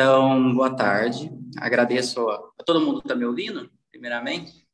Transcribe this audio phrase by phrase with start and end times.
[0.00, 1.28] Então, boa tarde.
[1.56, 4.64] Agradeço a, a todo mundo que está me ouvindo, primeiramente.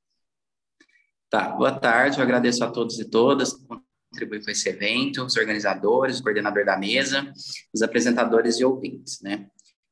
[1.30, 2.18] Tá, boa tarde.
[2.18, 3.66] Eu agradeço a todos e todas que
[4.10, 7.32] contribuem com esse evento, os organizadores, o coordenador da mesa,
[7.72, 9.48] os apresentadores e ouvintes, né?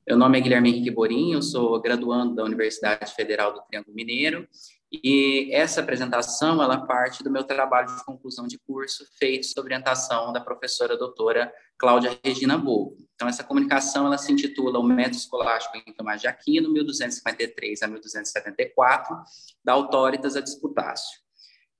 [0.07, 4.47] Meu nome é Guilherme Henrique Borinho, sou graduando da Universidade Federal do Triângulo Mineiro
[4.93, 10.33] e essa apresentação, ela parte do meu trabalho de conclusão de curso feito sob orientação
[10.33, 12.97] da professora doutora Cláudia Regina Bovo.
[13.15, 17.89] Então, essa comunicação, ela se intitula O Método Escolástico em Tomás de Aquino, 1253 a
[17.89, 19.17] 1274,
[19.65, 21.23] da Autoritas a Disputácio.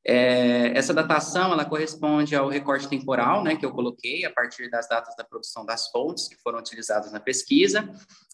[0.05, 4.89] É, essa datação, ela corresponde ao recorte temporal, né, que eu coloquei a partir das
[4.89, 7.89] datas da produção das fontes que foram utilizadas na pesquisa,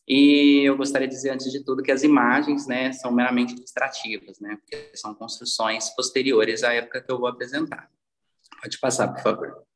[0.08, 4.40] e eu gostaria de dizer, antes de tudo, que as imagens, né, são meramente ilustrativas,
[4.40, 7.90] né, porque são construções posteriores à época que eu vou apresentar.
[8.62, 9.68] Pode passar, por favor.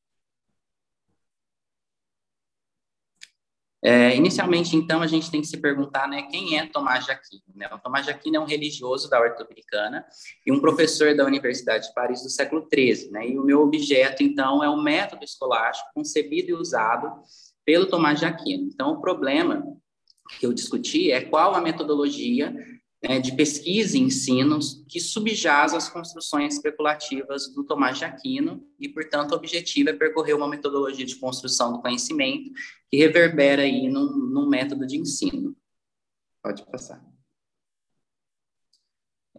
[3.84, 7.42] É, inicialmente, então, a gente tem que se perguntar, né, quem é Tomás de Aquino?
[7.54, 7.68] Né?
[7.70, 10.06] O Tomás de Aquino é um religioso da Ordem Dominicana
[10.46, 13.28] e um professor da Universidade de Paris do século XIII, né?
[13.28, 17.12] E o meu objeto, então, é o método escolástico concebido e usado
[17.64, 18.68] pelo Tomás de Aquino.
[18.72, 19.64] Então, o problema
[20.38, 22.54] que eu discuti é qual a metodologia
[23.02, 28.88] né, de pesquisa e ensinos que subjaz as construções especulativas do Tomás de Aquino e,
[28.88, 32.50] portanto, o objetivo é percorrer uma metodologia de construção do conhecimento
[32.88, 35.56] que reverbera aí num método de ensino.
[36.42, 37.04] Pode passar.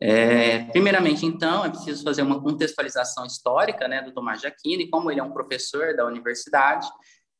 [0.01, 4.89] É, primeiramente, então, é preciso fazer uma contextualização histórica né, do Tomás de Aquino e
[4.89, 6.85] como ele é um professor da universidade,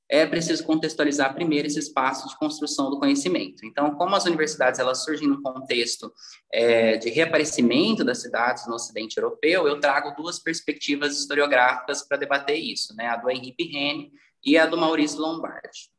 [0.09, 3.65] é preciso contextualizar primeiro esse espaço de construção do conhecimento.
[3.65, 6.11] Então, como as universidades elas surgem no contexto
[6.51, 12.57] é, de reaparecimento das cidades no Ocidente Europeu, eu trago duas perspectivas historiográficas para debater
[12.57, 13.07] isso, né?
[13.07, 14.11] A do Henri Pirrene
[14.45, 15.91] e a do Maurício Lombardi.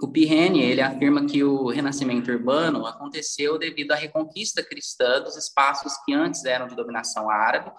[0.00, 5.92] O Pirrene, ele afirma que o renascimento urbano aconteceu devido à reconquista cristã dos espaços
[6.06, 7.70] que antes eram de dominação árabe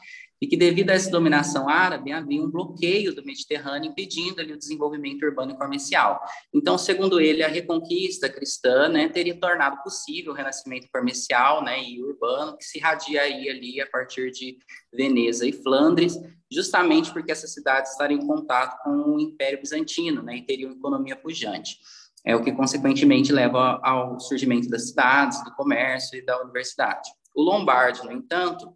[0.41, 4.57] e que devido a essa dominação árabe havia um bloqueio do Mediterrâneo impedindo ali o
[4.57, 6.19] desenvolvimento urbano e comercial.
[6.51, 12.01] Então, segundo ele, a reconquista cristã, né, teria tornado possível o renascimento comercial, né, e
[12.01, 14.57] urbano que se irradiaria ali a partir de
[14.91, 16.17] Veneza e Flandres,
[16.51, 21.15] justamente porque essas cidades estariam em contato com o Império Bizantino, né, e teriam economia
[21.15, 21.77] pujante.
[22.25, 27.09] É o que consequentemente leva ao surgimento das cidades, do comércio e da universidade.
[27.35, 28.75] O Lombardi, no entanto,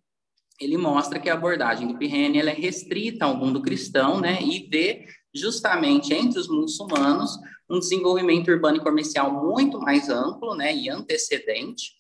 [0.59, 5.05] ele mostra que a abordagem do Pirrene é restrita ao mundo cristão, né, e vê
[5.33, 7.37] justamente entre os muçulmanos
[7.69, 11.93] um desenvolvimento urbano e comercial muito mais amplo, né, e antecedente,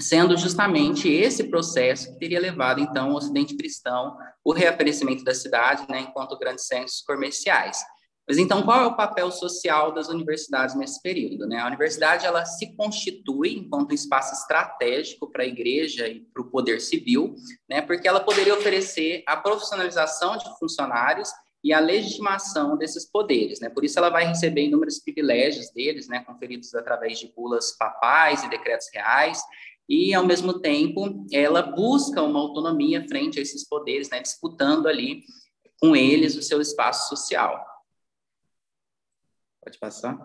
[0.00, 5.86] sendo justamente esse processo que teria levado então o Ocidente cristão o reaparecimento da cidade,
[5.88, 7.78] né, enquanto grandes centros comerciais.
[8.26, 11.46] Mas então, qual é o papel social das universidades nesse período?
[11.46, 11.58] Né?
[11.58, 16.50] A universidade ela se constitui enquanto um espaço estratégico para a igreja e para o
[16.50, 17.34] poder civil,
[17.68, 17.82] né?
[17.82, 21.28] porque ela poderia oferecer a profissionalização de funcionários
[21.64, 23.70] e a legitimação desses poderes, né?
[23.70, 28.50] Por isso ela vai receber inúmeros privilégios deles, né, conferidos através de bulas papais e
[28.50, 29.40] decretos reais,
[29.88, 35.22] e ao mesmo tempo ela busca uma autonomia frente a esses poderes, né, disputando ali
[35.80, 37.73] com eles o seu espaço social.
[39.64, 40.18] Pode passar.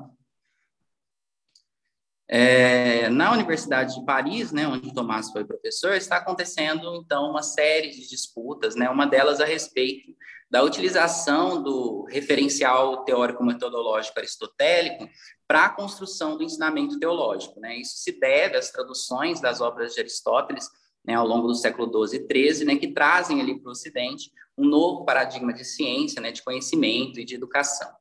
[2.28, 7.90] É, na Universidade de Paris, né, onde Tomás foi professor, está acontecendo então uma série
[7.90, 10.14] de disputas, né, uma delas a respeito
[10.52, 15.10] da utilização do referencial teórico-metodológico aristotélico
[15.48, 17.60] para a construção do ensinamento teológico.
[17.60, 17.78] Né?
[17.78, 20.68] Isso se deve às traduções das obras de Aristóteles
[21.06, 24.32] né, ao longo do século XII e XIII, né, que trazem ali para o Ocidente
[24.58, 27.99] um novo paradigma de ciência, né, de conhecimento e de educação.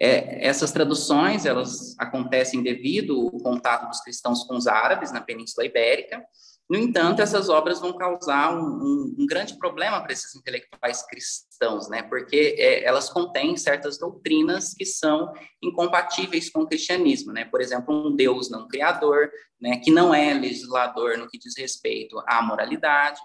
[0.00, 5.66] É, essas traduções elas acontecem devido ao contato dos cristãos com os árabes na Península
[5.66, 6.24] Ibérica.
[6.70, 11.88] No entanto, essas obras vão causar um, um, um grande problema para esses intelectuais cristãos,
[11.88, 12.02] né?
[12.02, 15.32] Porque é, elas contêm certas doutrinas que são
[15.62, 17.46] incompatíveis com o cristianismo, né?
[17.46, 19.78] Por exemplo, um Deus não criador, né?
[19.78, 23.18] Que não é legislador no que diz respeito à moralidade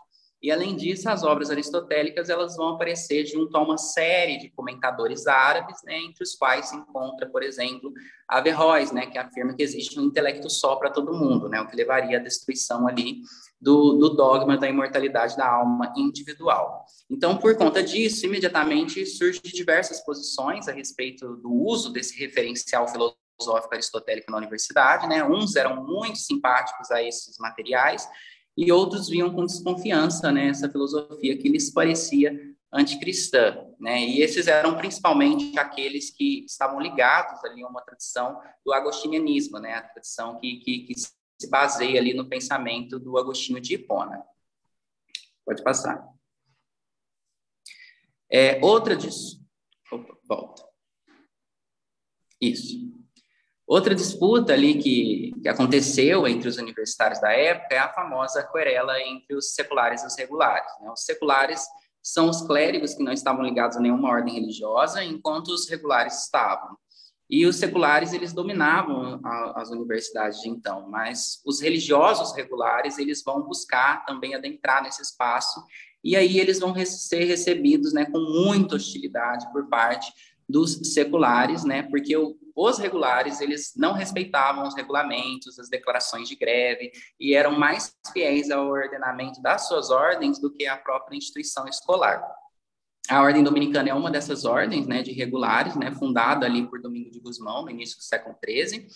[0.44, 5.26] e além disso, as obras aristotélicas elas vão aparecer junto a uma série de comentadores
[5.26, 7.94] árabes, né, entre os quais se encontra, por exemplo,
[8.28, 11.78] Averroes, né, que afirma que existe um intelecto só para todo mundo, né, o que
[11.78, 13.22] levaria à destruição ali
[13.62, 16.84] do, do dogma da imortalidade da alma individual.
[17.10, 23.74] Então, por conta disso, imediatamente surgem diversas posições a respeito do uso desse referencial filosófico
[23.74, 25.24] aristotélico na universidade, né?
[25.24, 28.08] Uns eram muito simpáticos a esses materiais
[28.56, 34.04] e outros viam com desconfiança né, filosofia que lhes parecia anticristã, né?
[34.04, 39.76] E esses eram principalmente aqueles que estavam ligados ali a uma tradição do agostinianismo, né?
[39.76, 44.24] A tradição que, que, que se baseia ali no pensamento do Agostinho de Hipona.
[45.46, 46.08] Pode passar.
[48.32, 49.46] É, outra disso.
[49.92, 50.64] Opa, volta.
[52.42, 52.92] Isso.
[53.66, 59.00] Outra disputa ali que, que aconteceu entre os universitários da época é a famosa querela
[59.02, 60.70] entre os seculares e os regulares.
[60.82, 60.92] Né?
[60.92, 61.62] Os seculares
[62.02, 66.78] são os clérigos que não estavam ligados a nenhuma ordem religiosa, enquanto os regulares estavam.
[67.30, 73.24] E os seculares, eles dominavam a, as universidades de então, mas os religiosos regulares, eles
[73.24, 75.64] vão buscar também adentrar nesse espaço,
[76.04, 80.12] e aí eles vão ser recebidos né, com muita hostilidade por parte
[80.48, 86.36] dos seculares, né, porque o, os regulares, eles não respeitavam os regulamentos, as declarações de
[86.36, 91.68] greve, e eram mais fiéis ao ordenamento das suas ordens do que à própria instituição
[91.68, 92.24] escolar.
[93.10, 97.12] A Ordem Dominicana é uma dessas ordens, né, de regulares, né, fundada ali por Domingo
[97.12, 98.88] de Gusmão, no início do século XIII,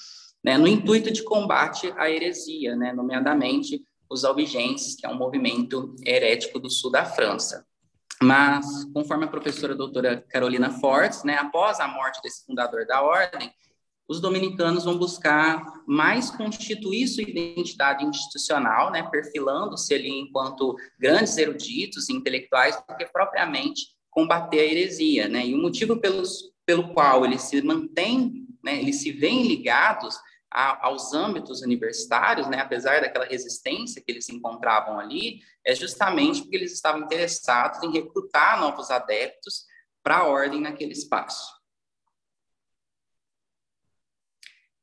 [0.44, 5.94] né, no intuito de combate à heresia, né, nomeadamente os albigenses, que é um movimento
[6.05, 7.67] herético do sul da França.
[8.22, 13.52] Mas, conforme a professora doutora Carolina Fortes, né, após a morte desse fundador da ordem,
[14.08, 22.10] os dominicanos vão buscar mais constituir sua identidade institucional, né, perfilando-se ali enquanto grandes eruditos
[22.10, 25.46] e intelectuais, do que propriamente combater a heresia, né?
[25.46, 30.18] E o motivo pelos, pelo qual eles se mantêm, né, eles se veem ligados
[30.57, 36.42] a, aos âmbitos universitários, né, apesar daquela resistência que eles se encontravam ali, é justamente
[36.42, 39.65] porque eles estavam interessados em recrutar novos adeptos
[40.01, 41.56] para a ordem naquele espaço.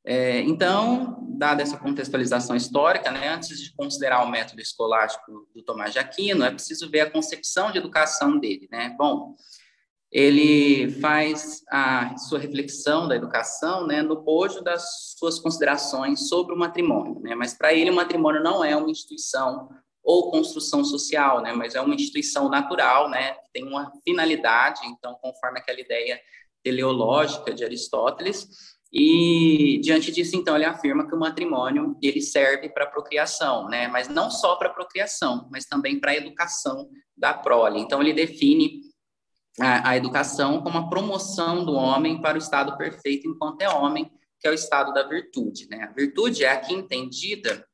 [0.07, 5.93] É, então, dada essa contextualização histórica, né, antes de considerar o método escolástico do Tomás
[5.93, 8.69] de Aquino, é preciso ver a concepção de educação dele.
[8.71, 8.95] Né?
[8.97, 9.35] Bom,
[10.15, 16.59] ele faz a sua reflexão da educação né, no bojo das suas considerações sobre o
[16.59, 17.19] matrimônio.
[17.21, 17.35] Né?
[17.35, 19.69] Mas, para ele, o matrimônio não é uma instituição
[20.05, 21.53] ou construção social, né?
[21.53, 23.35] mas é uma instituição natural, né?
[23.53, 26.21] tem uma finalidade, então, conforme aquela ideia
[26.63, 28.47] teleológica de Aristóteles,
[28.93, 33.89] e diante disso, então, ele afirma que o matrimônio ele serve para a procriação, né?
[33.89, 37.81] Mas não só para a procriação, mas também para a educação da prole.
[37.81, 38.94] Então, ele define
[39.61, 44.11] a, a, educação como a promoção do homem para o estado perfeito enquanto é homem,
[44.41, 45.85] que é o estado da virtude, né?
[45.85, 47.67] A virtude é aqui entendida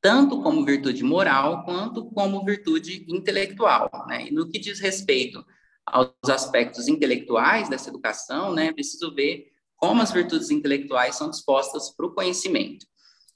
[0.00, 4.28] tanto como virtude moral quanto como virtude intelectual, né?
[4.28, 5.44] E no que diz respeito
[5.86, 9.46] aos aspectos intelectuais dessa educação, né, é preciso ver
[9.76, 12.86] como as virtudes intelectuais são dispostas para o conhecimento.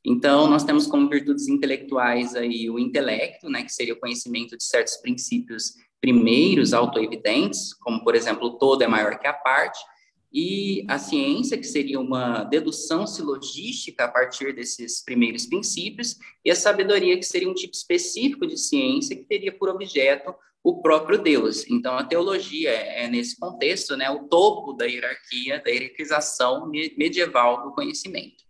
[0.04, 4.62] Então, nós temos como virtudes intelectuais aí o intelecto, né, que seria o conhecimento de
[4.62, 5.72] certos princípios
[6.04, 9.80] primeiros autoevidentes, como, por exemplo, todo é maior que a parte,
[10.30, 16.54] e a ciência, que seria uma dedução silogística a partir desses primeiros princípios, e a
[16.54, 21.64] sabedoria, que seria um tipo específico de ciência que teria por objeto o próprio Deus.
[21.70, 27.64] Então, a teologia é, é, nesse contexto, né, o topo da hierarquia, da hierarquização medieval
[27.64, 28.44] do conhecimento.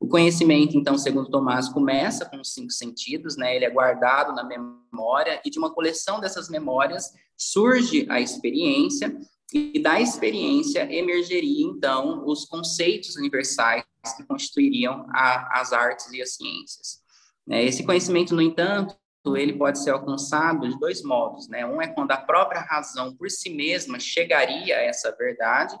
[0.00, 4.44] O conhecimento, então, segundo Tomás, começa com os cinco sentidos, né, ele é guardado na
[4.44, 9.16] memória, e de uma coleção dessas memórias surge a experiência,
[9.52, 13.82] e da experiência emergeria, então, os conceitos universais
[14.16, 17.02] que constituiriam a, as artes e as ciências.
[17.46, 17.64] Né.
[17.64, 18.94] Esse conhecimento, no entanto,
[19.36, 21.66] ele pode ser alcançado de dois modos, né?
[21.66, 25.76] Um é quando a própria razão por si mesma chegaria a essa verdade,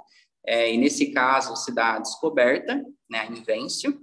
[0.46, 2.74] é, e nesse caso se dá a descoberta,
[3.08, 3.98] né, a invenção,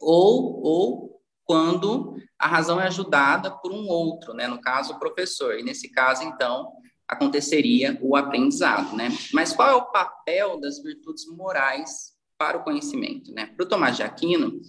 [0.00, 5.58] ou, ou quando a razão é ajudada por um outro, né, no caso o professor,
[5.58, 6.72] e nesse caso, então,
[7.06, 9.08] aconteceria o aprendizado, né?
[9.32, 13.46] Mas qual é o papel das virtudes morais para o conhecimento, né?
[13.46, 14.60] Para o Tomás de Aquino,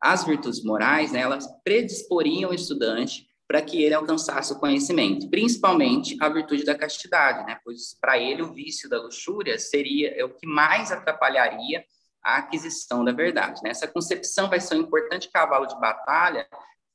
[0.00, 6.16] as virtudes morais, né, elas predisporiam o estudante para que ele alcançasse o conhecimento, principalmente
[6.20, 7.58] a virtude da castidade, né?
[7.62, 11.84] Pois para ele o vício da luxúria seria o que mais atrapalharia
[12.22, 13.60] a aquisição da verdade.
[13.62, 13.70] Né?
[13.70, 16.46] Essa concepção vai ser um importante cavalo de batalha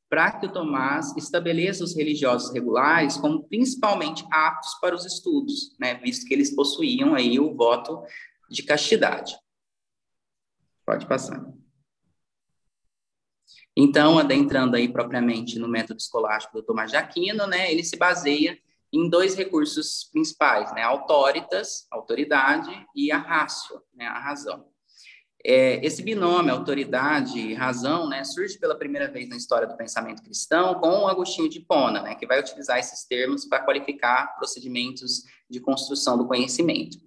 [0.09, 5.95] para que o Tomás estabeleça os religiosos regulares como principalmente aptos para os estudos, né?
[5.95, 8.03] Visto que eles possuíam aí o voto
[8.49, 9.35] de castidade.
[10.85, 11.43] Pode passar.
[13.75, 18.57] Então, adentrando aí propriamente no método escolástico do Tomás de Aquino, né, ele se baseia
[18.93, 24.65] em dois recursos principais, né, autoritas, autoridade, e a ratio, né, a razão.
[25.47, 30.23] É, esse binômio, autoridade e razão, né, surge pela primeira vez na história do pensamento
[30.23, 35.59] cristão com Agostinho de Hipona, né, que vai utilizar esses termos para qualificar procedimentos de
[35.59, 36.97] construção do conhecimento.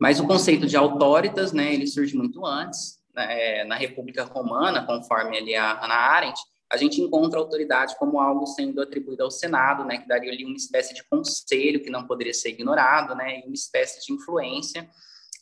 [0.00, 5.36] Mas o conceito de autoritas, né, ele surge muito antes, né, na República Romana, conforme
[5.36, 9.84] ali a Hannah Arendt, a gente encontra a autoridade como algo sendo atribuído ao Senado,
[9.84, 13.42] né, que daria ali uma espécie de conselho que não poderia ser ignorado, né, e
[13.44, 14.88] uma espécie de influência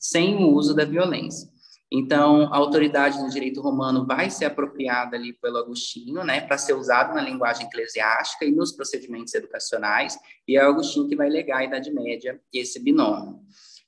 [0.00, 1.54] sem o uso da violência.
[1.90, 6.74] Então, a autoridade no direito romano vai ser apropriada ali pelo Agostinho, né, para ser
[6.74, 11.58] usado na linguagem eclesiástica e nos procedimentos educacionais, e é o Agostinho que vai legar
[11.58, 13.40] à Idade Média esse binômio.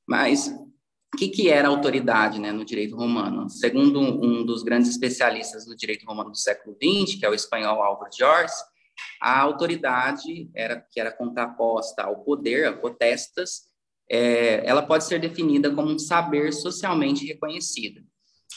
[0.06, 0.46] Mas
[1.12, 3.48] o que, que era autoridade né, no direito romano?
[3.48, 7.82] Segundo um, dos grandes especialistas do direito romano do século XX, que é o espanhol
[7.82, 8.52] Álvaro George,
[9.20, 13.68] a autoridade era que era contraposta ao poder, a potestas,
[14.10, 18.00] é, ela pode ser definida como um saber socialmente reconhecido.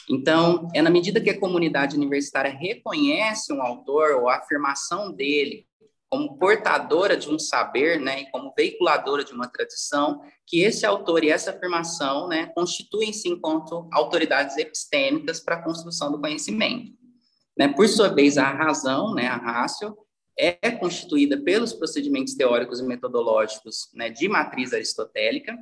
[0.08, 5.66] Então, é na medida que a comunidade universitária reconhece um autor ou a afirmação dele
[6.12, 11.24] como portadora de um saber, né, e como veiculadora de uma tradição, que esse autor
[11.24, 16.92] e essa afirmação, né, constituem-se enquanto autoridades epistêmicas para a construção do conhecimento.
[17.58, 19.96] Né, por sua vez, a razão, né, a ratio,
[20.36, 25.56] é constituída pelos procedimentos teóricos e metodológicos né, de matriz aristotélica.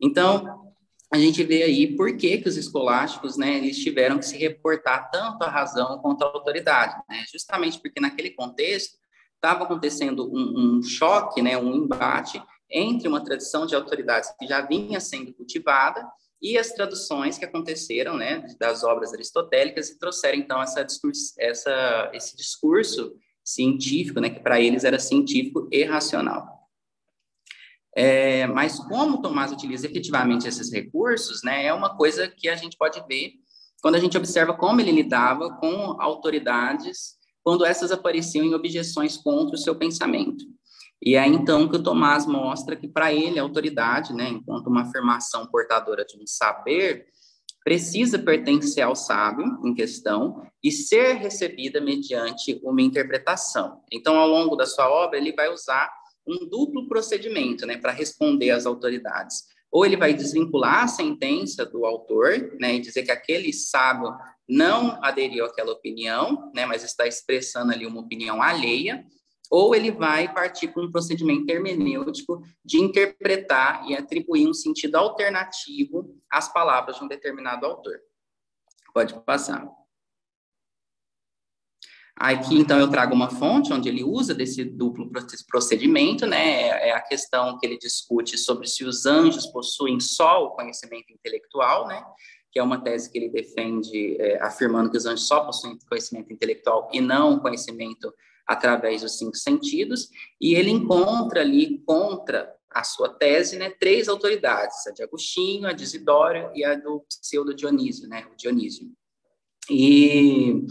[0.00, 0.72] Então,
[1.12, 5.10] a gente vê aí por que, que os escolásticos, né, eles tiveram que se reportar
[5.10, 7.24] tanto à razão quanto à autoridade, né?
[7.30, 8.96] justamente porque naquele contexto
[9.34, 14.60] estava acontecendo um, um, choque, né, um embate entre uma tradição de autoridades que já
[14.62, 16.04] vinha sendo cultivada
[16.42, 22.10] e as traduções que aconteceram, né, das obras aristotélicas e trouxeram então essa, discurso, essa
[22.12, 23.14] esse discurso
[23.46, 26.68] científico, né, que para eles era científico e racional.
[27.94, 32.76] É, mas como Tomás utiliza efetivamente esses recursos, né, é uma coisa que a gente
[32.76, 33.34] pode ver
[33.80, 39.54] quando a gente observa como ele lidava com autoridades quando essas apareciam em objeções contra
[39.54, 40.44] o seu pensamento.
[41.00, 44.82] E é então que o Tomás mostra que para ele a autoridade, né, enquanto uma
[44.82, 47.06] afirmação portadora de um saber,
[47.66, 53.80] precisa pertencer ao sábio em questão e ser recebida mediante uma interpretação.
[53.90, 55.92] Então, ao longo da sua obra, ele vai usar
[56.24, 59.42] um duplo procedimento, né, para responder às autoridades.
[59.68, 64.14] Ou ele vai desvincular a sentença do autor, né, e dizer que aquele sábio
[64.48, 69.04] não aderiu àquela opinião, né, mas está expressando ali uma opinião alheia,
[69.50, 76.14] ou ele vai partir para um procedimento hermenêutico de interpretar e atribuir um sentido alternativo
[76.30, 77.98] às palavras de um determinado autor.
[78.92, 79.68] Pode passar.
[82.18, 85.10] Aqui, então, eu trago uma fonte onde ele usa desse duplo
[85.50, 86.88] procedimento, né?
[86.88, 91.86] É a questão que ele discute sobre se os anjos possuem só o conhecimento intelectual,
[91.86, 92.02] né?
[92.56, 96.32] que é uma tese que ele defende, é, afirmando que os anjos só possuem conhecimento
[96.32, 98.10] intelectual e não conhecimento
[98.46, 100.08] através dos cinco sentidos,
[100.40, 105.72] e ele encontra ali contra a sua tese, né, três autoridades, a de Agostinho, a
[105.72, 108.92] de Isidório e a do pseudo Dionísio, né, o Dionísio.
[109.70, 110.64] E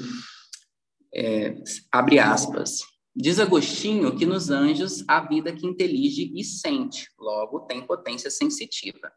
[1.14, 1.56] é,
[1.92, 2.82] abre aspas.
[3.16, 9.12] Diz Agostinho que nos anjos há vida que intelige e sente, logo tem potência sensitiva.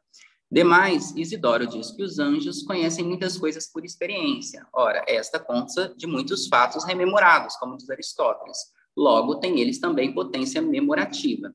[0.51, 4.67] Demais, Isidoro diz que os anjos conhecem muitas coisas por experiência.
[4.73, 8.57] Ora, esta consta de muitos fatos rememorados, como diz Aristóteles.
[8.97, 11.55] Logo, tem eles também potência memorativa.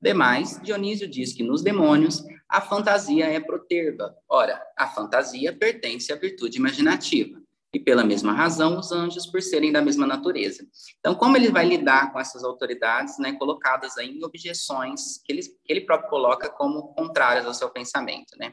[0.00, 4.12] Demais, Dionísio diz que nos demônios a fantasia é proterva.
[4.28, 7.40] Ora, a fantasia pertence à virtude imaginativa
[7.74, 10.66] e pela mesma razão os anjos por serem da mesma natureza.
[10.98, 15.42] Então, como ele vai lidar com essas autoridades, né, colocadas aí em objeções que ele,
[15.42, 18.52] que ele próprio coloca como contrárias ao seu pensamento, né?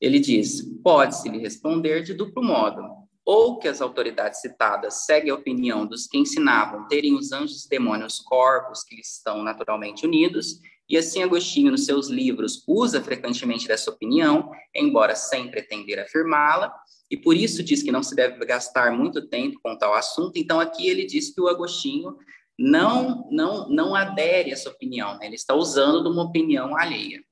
[0.00, 2.82] Ele diz: pode-se lhe responder de duplo modo,
[3.24, 7.68] ou que as autoridades citadas seguem a opinião dos que ensinavam terem os anjos e
[7.70, 13.66] demônios corpos que lhes estão naturalmente unidos, e assim Agostinho, nos seus livros, usa frequentemente
[13.66, 16.74] dessa opinião, embora sem pretender afirmá-la,
[17.14, 20.36] e por isso diz que não se deve gastar muito tempo com tal assunto.
[20.36, 22.16] Então, aqui ele diz que o Agostinho
[22.58, 25.26] não, não, não adere a essa opinião, né?
[25.26, 27.22] ele está usando de uma opinião alheia.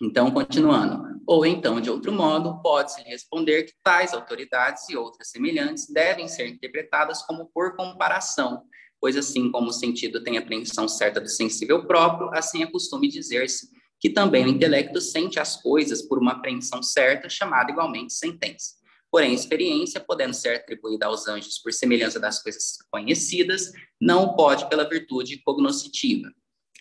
[0.00, 1.20] Então, continuando.
[1.26, 6.46] Ou então, de outro modo, pode-se responder que tais autoridades e outras semelhantes devem ser
[6.46, 8.62] interpretadas como por comparação,
[9.00, 13.08] pois assim como o sentido tem a apreensão certa do sensível próprio, assim é costume
[13.08, 18.79] dizer-se que também o intelecto sente as coisas por uma apreensão certa, chamada igualmente sentença.
[19.10, 24.88] Porém, experiência, podendo ser atribuída aos anjos por semelhança das coisas conhecidas, não pode pela
[24.88, 26.32] virtude cognoscitiva.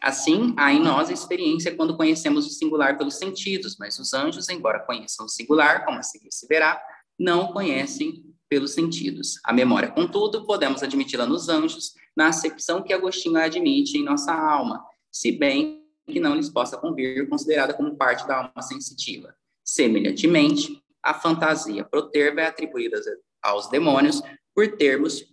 [0.01, 4.47] Assim, há em nós a experiência quando conhecemos o singular pelos sentidos, mas os anjos,
[4.47, 6.81] embora conheçam o singular, como a seguir se verá,
[7.19, 9.39] não conhecem pelos sentidos.
[9.43, 14.83] A memória, contudo, podemos admiti-la nos anjos, na acepção que Agostinho admite em nossa alma,
[15.11, 19.35] se bem que não lhes possa convir considerada como parte da alma sensitiva.
[19.63, 22.99] Semelhantemente, a fantasia proterva é atribuída
[23.41, 24.21] aos demônios
[24.53, 25.25] por termos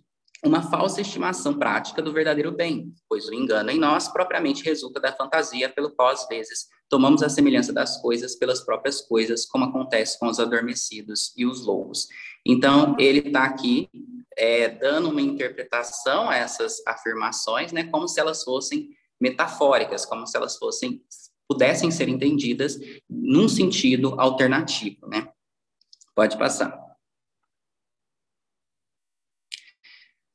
[0.45, 5.11] uma falsa estimação prática do verdadeiro bem, pois o engano em nós propriamente resulta da
[5.11, 10.17] fantasia, pelo qual às vezes tomamos a semelhança das coisas pelas próprias coisas, como acontece
[10.19, 12.07] com os adormecidos e os loucos.
[12.45, 13.89] Então, ele está aqui
[14.37, 20.37] é, dando uma interpretação a essas afirmações, né, como se elas fossem metafóricas, como se
[20.37, 21.01] elas fossem
[21.49, 22.77] pudessem ser entendidas
[23.09, 25.29] num sentido alternativo, né?
[26.17, 26.75] Pode passar.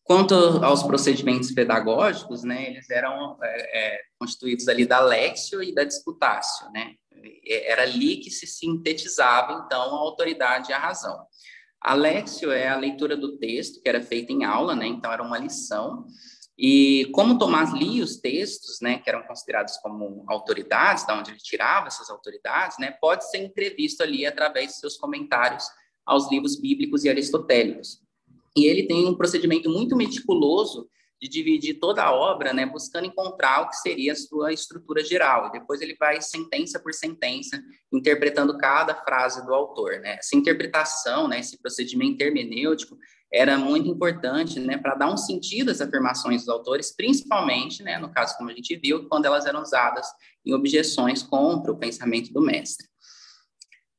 [0.04, 0.32] Quanto
[0.64, 6.70] aos procedimentos pedagógicos, né, eles eram é, é, constituídos ali da lexio e da disputácio,
[6.70, 6.94] né?
[7.44, 11.26] Era ali que se sintetizava, então, a autoridade e a razão.
[11.80, 14.86] A lexio é a leitura do texto, que era feita em aula, né?
[14.86, 16.06] Então, era uma lição.
[16.58, 21.38] E como Tomás lia os textos, né, que eram considerados como autoridades, da onde ele
[21.38, 25.64] tirava essas autoridades, né, pode ser entrevisto ali através de seus comentários
[26.04, 28.00] aos livros bíblicos e aristotélicos.
[28.56, 30.88] E ele tem um procedimento muito meticuloso
[31.22, 35.46] de dividir toda a obra, né, buscando encontrar o que seria a sua estrutura geral.
[35.46, 40.16] E depois ele vai sentença por sentença, interpretando cada frase do autor, né?
[40.18, 42.98] Essa interpretação, né, esse procedimento hermenêutico
[43.32, 48.10] era muito importante, né, para dar um sentido às afirmações dos autores, principalmente, né, no
[48.10, 50.06] caso como a gente viu, quando elas eram usadas
[50.44, 52.86] em objeções contra o pensamento do mestre.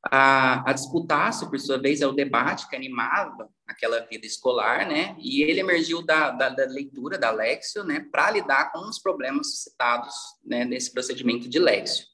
[0.06, 5.16] A, a disputácio, por sua vez, é o debate que animava aquela vida escolar, né?
[5.18, 9.50] E ele emergiu da, da, da leitura da Lexio, né, para lidar com os problemas
[9.50, 10.14] suscitados
[10.46, 12.06] né, nesse procedimento de Lexio.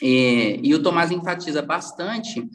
[0.00, 2.46] E, e o Tomás enfatiza bastante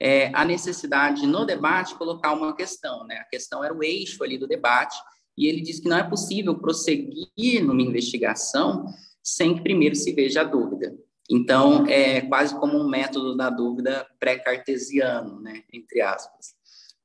[0.00, 3.16] é, a necessidade no debate colocar uma questão, né?
[3.16, 4.96] A questão era o eixo ali do debate,
[5.36, 8.86] e ele diz que não é possível prosseguir numa investigação
[9.22, 10.96] sem que primeiro se veja a dúvida.
[11.30, 16.54] Então, é quase como um método da dúvida pré-cartesiano, né, entre aspas.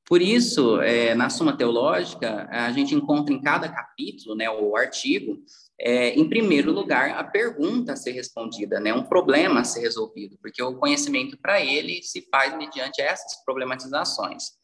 [0.04, 5.38] Por isso, é, na Suma Teológica, a gente encontra em cada capítulo, né, ou artigo,
[5.78, 10.38] é, em primeiro lugar, a pergunta a ser respondida, né, um problema a ser resolvido,
[10.40, 14.56] porque o conhecimento para ele se faz mediante essas problematizações.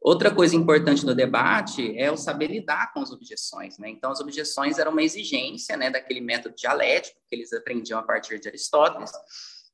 [0.00, 3.88] Outra coisa importante no debate é o saber lidar com as objeções, né?
[3.88, 8.38] Então, as objeções eram uma exigência, né, daquele método dialético que eles aprendiam a partir
[8.38, 9.10] de Aristóteles.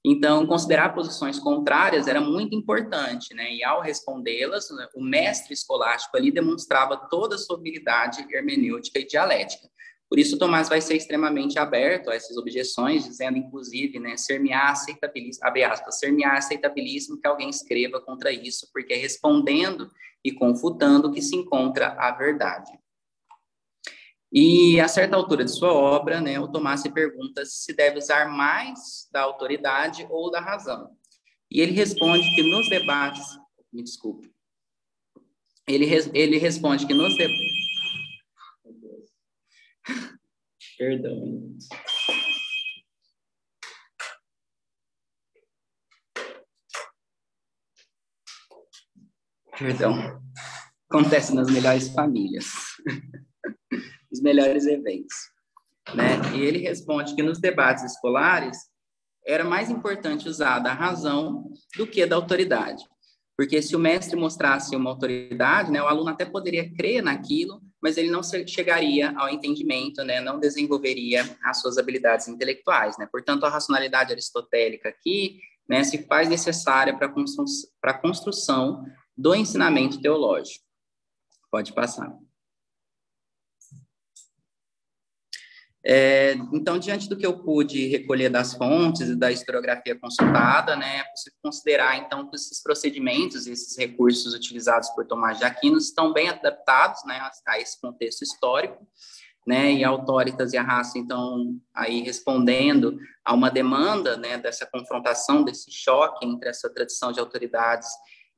[0.05, 3.53] Então, considerar posições contrárias era muito importante, né?
[3.53, 9.69] E ao respondê-las, o mestre escolástico ali demonstrava toda a sua habilidade hermenêutica e dialética.
[10.11, 15.47] Por isso, Tomás vai ser extremamente aberto a essas objeções, dizendo, inclusive, né, ser-me-á aceitabilíssimo,
[15.47, 19.89] abre aspas, ser-me-á aceitabilíssimo que alguém escreva contra isso, porque respondendo
[20.25, 22.73] e confutando que se encontra a verdade.
[24.33, 28.29] E a certa altura de sua obra, né, o Tomás se pergunta se deve usar
[28.29, 30.91] mais da autoridade ou da razão.
[31.49, 33.25] E ele responde que nos debates,
[33.73, 34.29] me desculpe,
[35.69, 37.70] ele, ele responde que nos debates,
[40.79, 41.57] perdão,
[49.61, 50.23] Perdão.
[50.89, 52.47] Acontece nas melhores famílias.
[54.11, 55.15] Os melhores eventos.
[55.95, 56.17] Né?
[56.35, 58.57] E ele responde que nos debates escolares
[59.27, 62.83] era mais importante usar da razão do que da autoridade.
[63.37, 67.97] Porque se o mestre mostrasse uma autoridade, né, o aluno até poderia crer naquilo, mas
[67.97, 72.99] ele não chegaria ao entendimento, né, não desenvolveria as suas habilidades intelectuais.
[72.99, 73.09] Né?
[73.11, 78.85] Portanto, a racionalidade aristotélica aqui né, se faz necessária para a construção
[79.17, 80.65] do ensinamento teológico.
[81.51, 82.13] Pode passar.
[85.83, 90.99] É, então, diante do que eu pude recolher das fontes e da historiografia consultada, né,
[90.99, 96.13] é possível considerar, então, que esses procedimentos, esses recursos utilizados por Tomás de Aquino estão
[96.13, 98.87] bem adaptados né, a, esse contexto histórico,
[99.47, 104.67] né, e a Autoritas e a Raça, então, aí respondendo a uma demanda, né, dessa
[104.67, 107.89] confrontação, desse choque entre essa tradição de autoridades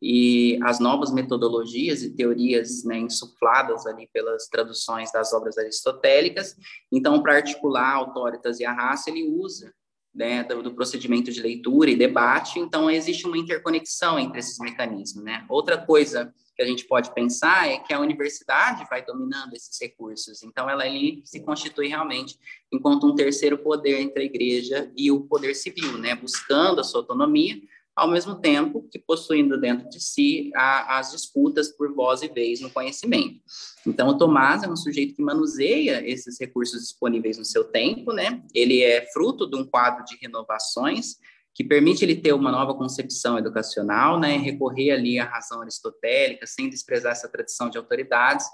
[0.05, 6.57] e as novas metodologias e teorias né, insufladas ali pelas traduções das obras aristotélicas.
[6.91, 9.73] Então, para articular a autoritas e a raça, ele usa
[10.13, 15.25] né, do, do, procedimento de leitura e debate, então existe uma interconexão entre esses mecanismos.
[15.25, 15.47] Né?
[15.49, 20.43] Outra coisa que a gente pode pensar é que a universidade vai dominando esses recursos,
[20.43, 22.37] então ela ali se constitui realmente
[22.73, 26.15] enquanto um terceiro poder entre a igreja e o poder civil, né?
[26.17, 27.57] buscando a sua autonomia,
[28.03, 32.61] ao mesmo tempo que possuindo dentro de si a, as disputas por voz e vez
[32.61, 33.41] no conhecimento.
[33.87, 38.43] Então, o Tomás é um sujeito que manuseia esses recursos disponíveis no seu tempo, né?
[38.53, 41.17] Ele é fruto de um quadro de renovações
[41.55, 44.37] que permite ele ter uma nova concepção educacional, né?
[44.37, 48.47] Recorrer ali à razão aristotélica, sem desprezar essa tradição de autoridades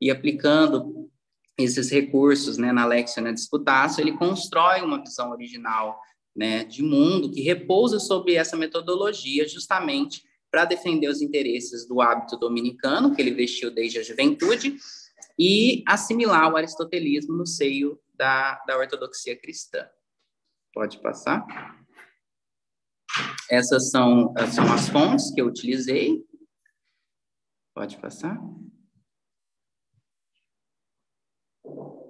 [0.00, 1.08] e aplicando
[1.56, 5.98] esses recursos, né, na Lexia na Disputatio, ele constrói uma visão original
[6.36, 12.36] né, de mundo que repousa sobre essa metodologia justamente para defender os interesses do hábito
[12.36, 14.76] dominicano, que ele vestiu desde a juventude,
[15.38, 19.86] e assimilar o aristotelismo no seio da, da ortodoxia cristã.
[20.72, 21.44] Pode passar?
[23.50, 26.24] Essas são, são as fontes que eu utilizei.
[27.74, 28.38] Pode passar?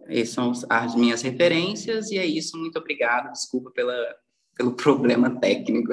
[0.08, 2.56] Essas são as minhas referências, e é isso.
[2.58, 3.32] Muito obrigado.
[3.32, 3.96] Desculpa pela,
[4.54, 5.92] pelo problema técnico.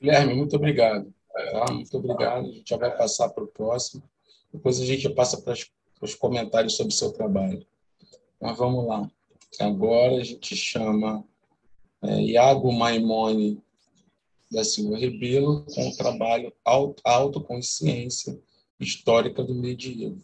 [0.00, 1.12] Guilherme, muito obrigado.
[1.32, 1.72] Tá?
[1.72, 2.46] Muito obrigado.
[2.46, 4.02] A gente já vai passar para o próximo.
[4.52, 5.54] Depois a gente passa para
[6.00, 7.66] os comentários sobre o seu trabalho.
[8.40, 9.08] Mas vamos lá.
[9.60, 11.24] Agora a gente chama
[12.02, 13.62] é, Iago Maimone
[14.50, 18.38] da Silva Rebelo com o trabalho Autoconsciência
[18.80, 20.22] Histórica do Medievo.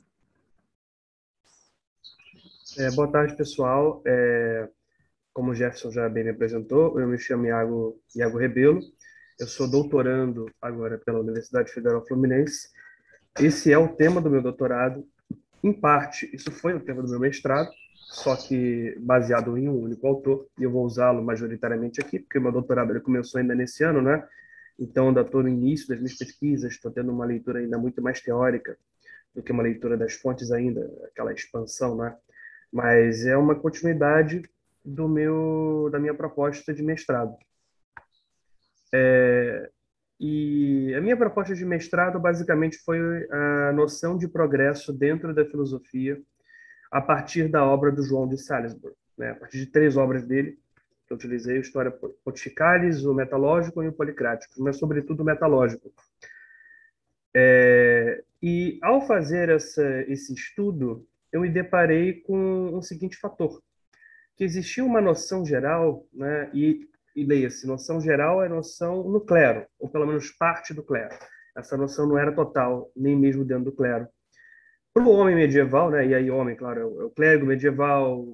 [2.76, 4.02] É, boa tarde, pessoal.
[4.04, 4.68] É,
[5.32, 8.80] como o Jefferson já bem me apresentou, eu me chamo Iago, Iago Rebelo.
[9.38, 12.68] Eu sou doutorando agora pela Universidade Federal Fluminense.
[13.38, 15.06] Esse é o tema do meu doutorado.
[15.62, 20.06] Em parte, isso foi o tema do meu mestrado, só que baseado em um único
[20.08, 23.84] autor, e eu vou usá-lo majoritariamente aqui, porque o meu doutorado ele começou ainda nesse
[23.84, 24.26] ano, né?
[24.78, 28.20] Então, ainda estou no início das minhas pesquisas, estou tendo uma leitura ainda muito mais
[28.20, 28.76] teórica
[29.32, 32.16] do que uma leitura das fontes ainda, aquela expansão, né?
[32.74, 34.42] Mas é uma continuidade
[34.84, 37.36] do meu da minha proposta de mestrado.
[38.92, 39.70] É,
[40.18, 42.98] e a minha proposta de mestrado basicamente foi
[43.30, 46.20] a noção de progresso dentro da filosofia
[46.90, 49.30] a partir da obra do João de Salisbury, né?
[49.30, 50.58] a partir de três obras dele
[51.06, 51.92] que eu utilizei, a História
[52.24, 55.92] Pontificalis, o Metalógico e o Policrático, mas sobretudo o Metalógico.
[57.36, 63.60] É, e ao fazer essa, esse estudo, eu me deparei com o seguinte fator,
[64.36, 69.66] que existia uma noção geral, né, e, e leia-se, noção geral é noção no clero,
[69.76, 71.12] ou pelo menos parte do clero.
[71.56, 74.06] Essa noção não era total, nem mesmo dentro do clero.
[74.92, 78.24] Para o homem medieval, né, e aí homem, claro, é o, é o clérigo medieval,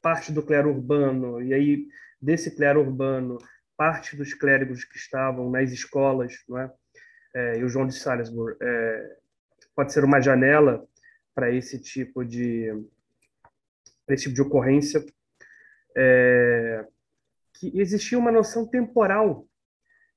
[0.00, 1.86] parte do clero urbano, e aí
[2.18, 3.36] desse clero urbano,
[3.76, 6.72] parte dos clérigos que estavam nas escolas, não é?
[7.34, 9.16] É, e o João de Salisbury é,
[9.74, 10.82] pode ser uma janela
[11.36, 12.72] para esse tipo de
[14.08, 15.04] esse tipo de ocorrência
[15.94, 16.86] é,
[17.54, 19.46] que existia uma noção temporal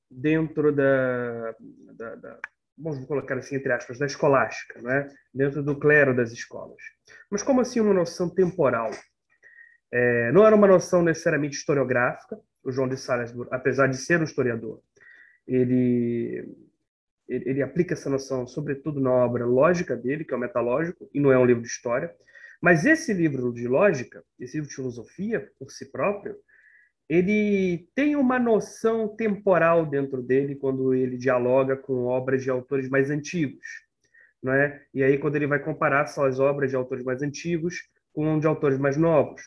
[0.10, 1.56] dentro da,
[1.94, 2.40] da, da
[2.78, 5.14] vamos colocar assim entre aspas da escolástica, né?
[5.34, 6.82] Dentro do clero das escolas.
[7.30, 8.90] Mas como assim uma noção temporal?
[9.92, 12.40] É, não era uma noção necessariamente historiográfica.
[12.64, 14.82] O João de Salisbury, apesar de ser um historiador,
[15.46, 16.69] ele
[17.30, 21.32] ele aplica essa noção, sobretudo na obra lógica dele, que é o Metalógico, e não
[21.32, 22.14] é um livro de história.
[22.60, 26.36] Mas esse livro de lógica, esse livro de filosofia, por si próprio,
[27.08, 33.10] ele tem uma noção temporal dentro dele quando ele dialoga com obras de autores mais
[33.10, 33.66] antigos.
[34.42, 34.84] Não é?
[34.94, 38.48] E aí, quando ele vai comparar só as obras de autores mais antigos com de
[38.48, 39.42] autores mais novos,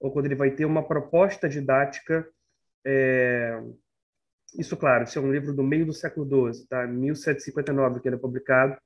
[0.00, 2.26] ou quando ele vai ter uma proposta didática
[2.86, 3.60] é,
[4.58, 6.86] isso, claro, isso é um livro do meio do século XII, tá?
[6.86, 8.76] 1759 que ele é publicado.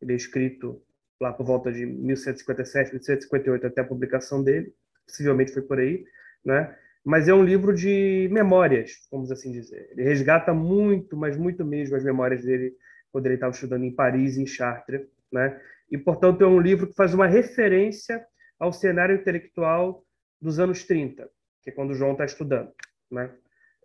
[0.00, 0.82] Ele é escrito
[1.20, 4.74] lá por volta de 1757, 1758 até a publicação dele.
[5.06, 6.04] Possivelmente foi por aí,
[6.44, 6.76] né?
[7.04, 9.88] Mas é um livro de memórias, vamos assim dizer.
[9.92, 12.74] Ele resgata muito, mas muito mesmo as memórias dele
[13.10, 15.60] quando ele estava estudando em Paris, em Chartres, né?
[15.90, 18.24] E portanto é um livro que faz uma referência
[18.58, 20.04] ao cenário intelectual
[20.40, 21.28] dos anos 30,
[21.62, 22.72] que é quando o João está estudando,
[23.10, 23.30] né?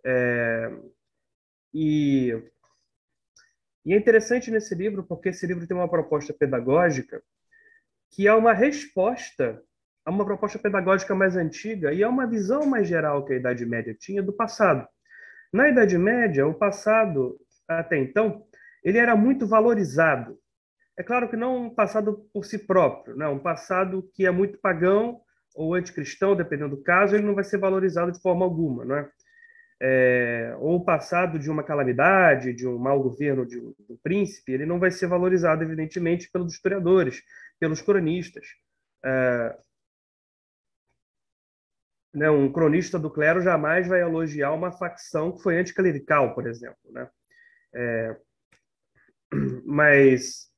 [0.04, 0.72] É,
[1.72, 2.32] e,
[3.84, 7.22] e é interessante nesse livro porque esse livro tem uma proposta pedagógica
[8.10, 9.62] que é uma resposta
[10.04, 13.66] a uma proposta pedagógica mais antiga e é uma visão mais geral que a Idade
[13.66, 14.88] Média tinha do passado.
[15.52, 18.46] Na Idade Média, o passado, até então,
[18.82, 20.38] ele era muito valorizado.
[20.98, 23.28] É claro que não um passado por si próprio, né?
[23.28, 25.20] um passado que é muito pagão
[25.54, 28.84] ou anticristão, dependendo do caso, ele não vai ser valorizado de forma alguma.
[28.84, 29.10] Não é?
[29.80, 34.52] É, ou passado de uma calamidade, de um mau governo de um, de um, príncipe,
[34.52, 37.22] ele não vai ser valorizado, evidentemente, pelos historiadores,
[37.60, 38.46] pelos cronistas.
[39.04, 39.56] É,
[42.12, 46.78] né, um cronista do clero jamais vai elogiar uma facção que foi anticlerical, por exemplo.
[46.90, 47.08] Né?
[47.74, 48.16] É,
[49.64, 50.48] mas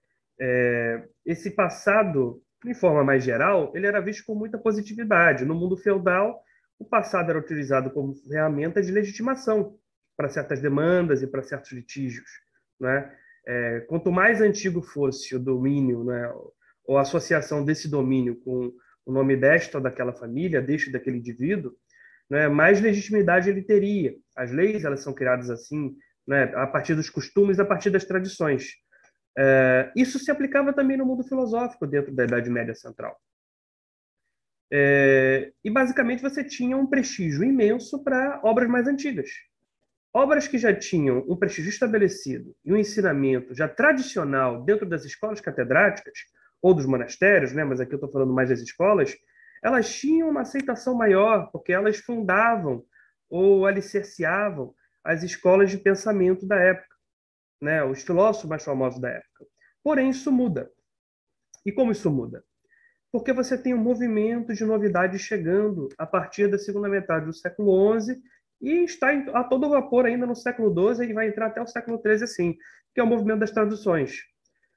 [0.40, 5.44] é, esse passado, de forma mais geral, ele era visto com muita positividade.
[5.44, 6.42] No mundo feudal,
[6.80, 9.78] o passado era utilizado como ferramenta de legitimação
[10.16, 12.28] para certas demandas e para certos litígios.
[12.80, 13.14] Né?
[13.46, 16.32] É, quanto mais antigo fosse o domínio, né,
[16.84, 18.72] ou a associação desse domínio com
[19.04, 21.72] o nome desta ou daquela família, deste daquele indivíduo,
[22.28, 24.14] né, mais legitimidade ele teria.
[24.34, 25.94] As leis elas são criadas assim,
[26.26, 28.72] né, a partir dos costumes, a partir das tradições.
[29.38, 33.18] É, isso se aplicava também no mundo filosófico dentro da Idade Média Central.
[34.72, 39.30] É, e basicamente você tinha um prestígio imenso para obras mais antigas.
[40.12, 45.40] Obras que já tinham um prestígio estabelecido e um ensinamento já tradicional dentro das escolas
[45.40, 46.18] catedráticas
[46.62, 49.16] ou dos monastérios, né, mas aqui eu estou falando mais das escolas,
[49.62, 52.84] elas tinham uma aceitação maior, porque elas fundavam
[53.28, 56.96] ou alicerciavam as escolas de pensamento da época,
[57.60, 59.46] né, os filósofos mais famosos da época.
[59.82, 60.70] Porém, isso muda.
[61.64, 62.44] E como isso muda?
[63.12, 68.00] Porque você tem um movimento de novidades chegando a partir da segunda metade do século
[68.00, 68.20] XI
[68.60, 72.00] e está a todo vapor ainda no século XII e vai entrar até o século
[72.00, 72.56] XIII assim,
[72.94, 74.22] que é o movimento das traduções.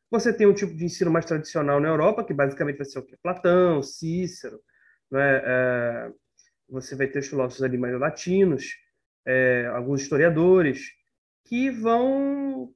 [0.09, 3.03] Você tem um tipo de ensino mais tradicional na Europa, que basicamente vai ser o
[3.03, 3.17] quê?
[3.21, 4.59] Platão, Cícero,
[5.11, 5.41] né?
[5.43, 6.11] É,
[6.69, 8.75] você vai ter os filósofos ali mais latinos,
[9.25, 10.91] é, alguns historiadores,
[11.45, 12.73] que vão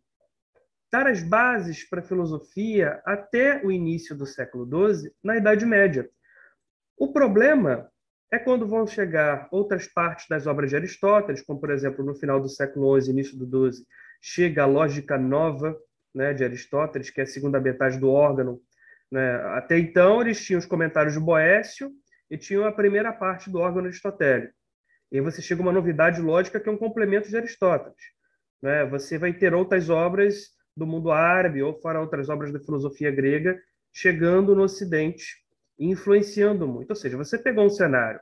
[0.91, 6.09] dar as bases para a filosofia até o início do século XII, na Idade Média.
[6.97, 7.89] O problema
[8.31, 12.41] é quando vão chegar outras partes das obras de Aristóteles, como, por exemplo, no final
[12.41, 13.85] do século XI, início do XII,
[14.21, 15.77] chega a lógica nova,
[16.13, 18.59] né, de Aristóteles, que é a segunda metade do órgão.
[19.11, 19.35] Né?
[19.55, 21.91] Até então, eles tinham os comentários de Boécio
[22.29, 24.53] e tinham a primeira parte do órgão aristotélico.
[25.11, 28.01] E aí você chega a uma novidade lógica que é um complemento de Aristóteles.
[28.61, 28.85] Né?
[28.87, 33.59] Você vai ter outras obras do mundo árabe ou fora outras obras da filosofia grega
[33.91, 35.35] chegando no Ocidente
[35.79, 36.91] e influenciando muito.
[36.91, 38.19] Ou seja, você pegou um cenário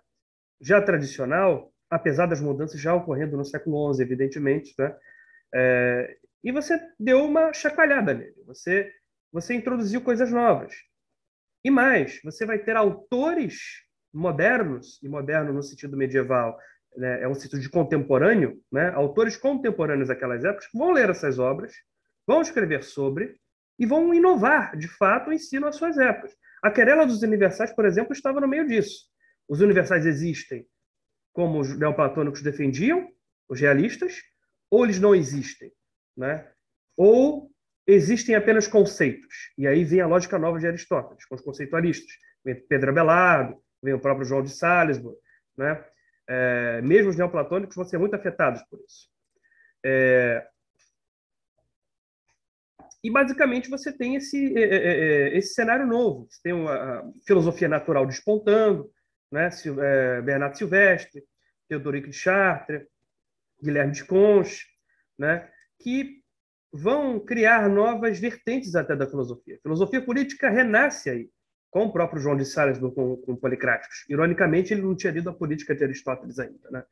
[0.62, 4.96] já tradicional, apesar das mudanças já ocorrendo no século XI, evidentemente, né?
[5.54, 8.36] É, e você deu uma chacoalhada nele.
[8.46, 8.90] Você,
[9.32, 10.74] você introduziu coisas novas.
[11.64, 16.58] E mais, você vai ter autores modernos, e moderno no sentido medieval,
[16.96, 21.74] né, é um sentido de contemporâneo, né, autores contemporâneos daquelas épocas, vão ler essas obras,
[22.28, 23.36] vão escrever sobre
[23.78, 26.36] e vão inovar, de fato, o ensino às suas épocas.
[26.64, 29.06] A querela dos universais, por exemplo, estava no meio disso.
[29.48, 30.66] Os universais existem
[31.34, 33.10] como os neoplatônicos defendiam,
[33.50, 34.22] os realistas,
[34.72, 35.72] ou eles não existem?
[36.16, 36.48] né?
[36.96, 37.52] Ou
[37.86, 39.52] existem apenas conceitos.
[39.58, 42.12] E aí vem a lógica nova de Aristóteles, com os conceitualistas.
[42.44, 45.18] Vem Pedro Abelardo, vem o próprio João de Salisbury.
[45.58, 45.84] Né?
[46.28, 49.10] É, mesmo os neoplatônicos vão ser muito afetados por isso.
[49.86, 50.48] É,
[53.08, 56.28] e, basicamente, você tem esse, é, é, é esse cenário novo.
[56.30, 58.90] Você tem uma filosofia natural despontando,
[59.32, 59.50] né?
[60.24, 61.24] Bernardo Silvestre,
[61.68, 62.84] Teodorico de Chartres,
[63.62, 64.66] Guilherme de Conche,
[65.18, 65.50] né?
[65.80, 66.22] que
[66.72, 69.56] vão criar novas vertentes até da filosofia.
[69.56, 71.30] A filosofia política renasce aí,
[71.70, 74.06] com o próprio João de Sales com, com Policráticos.
[74.10, 76.84] Ironicamente, ele não tinha lido a política de Aristóteles ainda, né?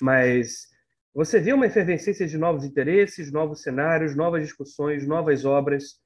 [0.00, 0.68] Mas
[1.14, 6.00] você vê uma efervescência de novos interesses, novos cenários, novas discussões, novas obras,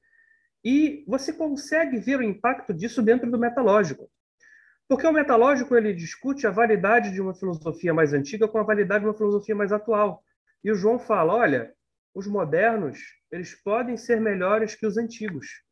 [0.63, 4.09] e você consegue ver o impacto disso dentro do metalógico.
[4.87, 9.03] Porque o metalógico ele discute a validade de uma filosofia mais antiga com a validade
[9.03, 10.23] de uma filosofia mais atual.
[10.63, 11.73] E o João fala, olha,
[12.13, 12.99] os modernos
[13.31, 15.63] eles podem ser melhores que os antigos.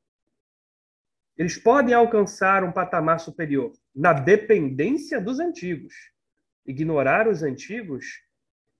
[1.38, 5.94] Eles podem alcançar um patamar superior na dependência dos antigos.
[6.66, 8.06] Ignorar os antigos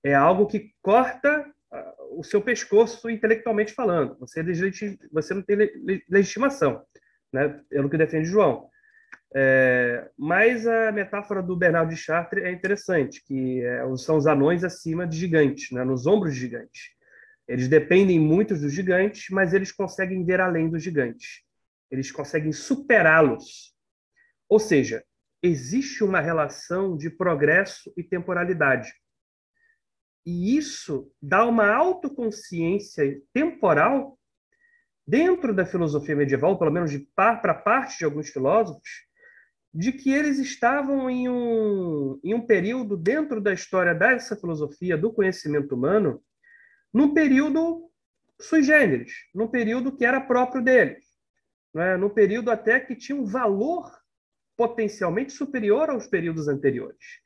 [0.04, 4.18] é algo que corta ah, o seu pescoço intelectualmente falando.
[4.18, 4.44] Você, é
[5.12, 5.56] você não tem
[6.08, 6.82] legitimação,
[7.32, 7.60] né?
[7.68, 8.68] pelo que defende João.
[9.34, 14.62] É, mas a metáfora do Bernardo de Chartres é interessante, que é, são os anões
[14.62, 15.84] acima de gigantes, né?
[15.84, 16.90] nos ombros de gigantes.
[17.48, 21.42] Eles dependem muito dos gigantes, mas eles conseguem ver além dos gigantes.
[21.90, 23.74] Eles conseguem superá-los.
[24.48, 25.02] Ou seja,
[25.42, 28.92] existe uma relação de progresso e temporalidade.
[30.24, 34.18] E isso dá uma autoconsciência temporal
[35.06, 38.88] dentro da filosofia medieval, pelo menos para parte de alguns filósofos,
[39.74, 45.12] de que eles estavam em um, em um período dentro da história dessa filosofia do
[45.12, 46.22] conhecimento humano
[46.92, 47.90] num período
[48.38, 51.04] sui generis, num período que era próprio deles,
[51.72, 51.96] né?
[51.96, 53.90] num período até que tinha um valor
[54.56, 57.22] potencialmente superior aos períodos anteriores.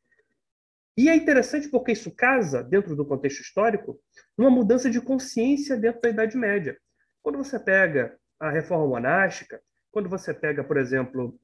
[0.97, 4.01] E é interessante porque isso casa, dentro do contexto histórico,
[4.37, 6.79] uma mudança de consciência dentro da Idade Média.
[7.23, 9.61] Quando você pega a reforma monástica,
[9.93, 11.39] quando você pega, por exemplo,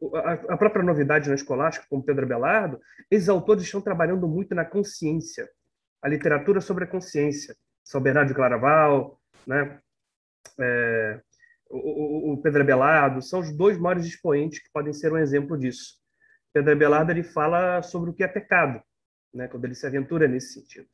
[0.49, 2.79] a, própria novidade na escolástica, como Pedro Abelardo,
[3.11, 5.49] esses autores estão trabalhando muito na consciência,
[6.03, 7.57] a literatura sobre a consciência.
[7.85, 9.81] São Bernardo de Claraval, né?
[10.61, 11.21] É,
[11.71, 15.99] o, o, Pedro Abelardo, são os dois maiores expoentes que podem ser um exemplo disso.
[16.53, 18.83] Pedro Abelardo ele fala sobre o que é pecado,
[19.33, 19.49] né?
[19.49, 20.88] quando ele se aventura nesse sentido.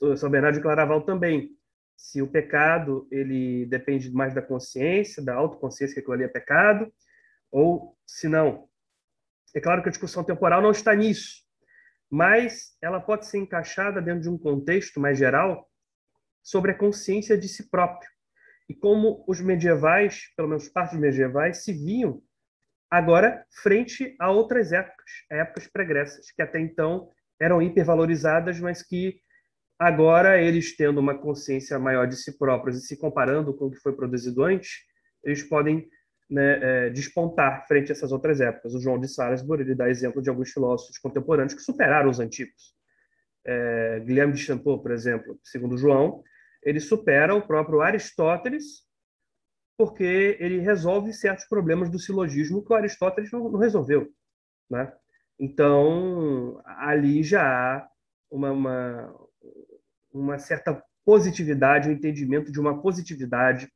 [0.00, 1.50] O São Bernardo de Claraval também
[1.96, 6.92] se o pecado ele depende mais da consciência, da autoconsciência que aquilo ali é pecado,
[7.50, 8.68] ou se não.
[9.54, 11.44] É claro que a discussão temporal não está nisso,
[12.10, 15.68] mas ela pode ser encaixada dentro de um contexto mais geral
[16.42, 18.10] sobre a consciência de si próprio.
[18.68, 22.22] E como os medievais, pelo menos parte dos medievais, se viam
[22.90, 27.08] agora frente a outras épocas, épocas pregressas, que até então
[27.44, 29.20] eram hipervalorizadas, mas que
[29.78, 33.80] Agora, eles tendo uma consciência maior de si próprios e se comparando com o que
[33.80, 34.84] foi produzido antes,
[35.22, 35.88] eles podem
[36.30, 38.74] né, é, despontar frente a essas outras épocas.
[38.74, 42.74] O João de Salisbury ele dá exemplo de alguns filósofos contemporâneos que superaram os antigos.
[43.44, 46.22] É, Guilherme de Champeau, por exemplo, segundo João,
[46.62, 48.84] ele supera o próprio Aristóteles
[49.76, 54.08] porque ele resolve certos problemas do silogismo que o Aristóteles não, não resolveu.
[54.70, 54.90] Né?
[55.44, 57.88] Então, ali já há
[58.30, 59.28] uma, uma,
[60.10, 63.70] uma certa positividade, um entendimento de uma positividade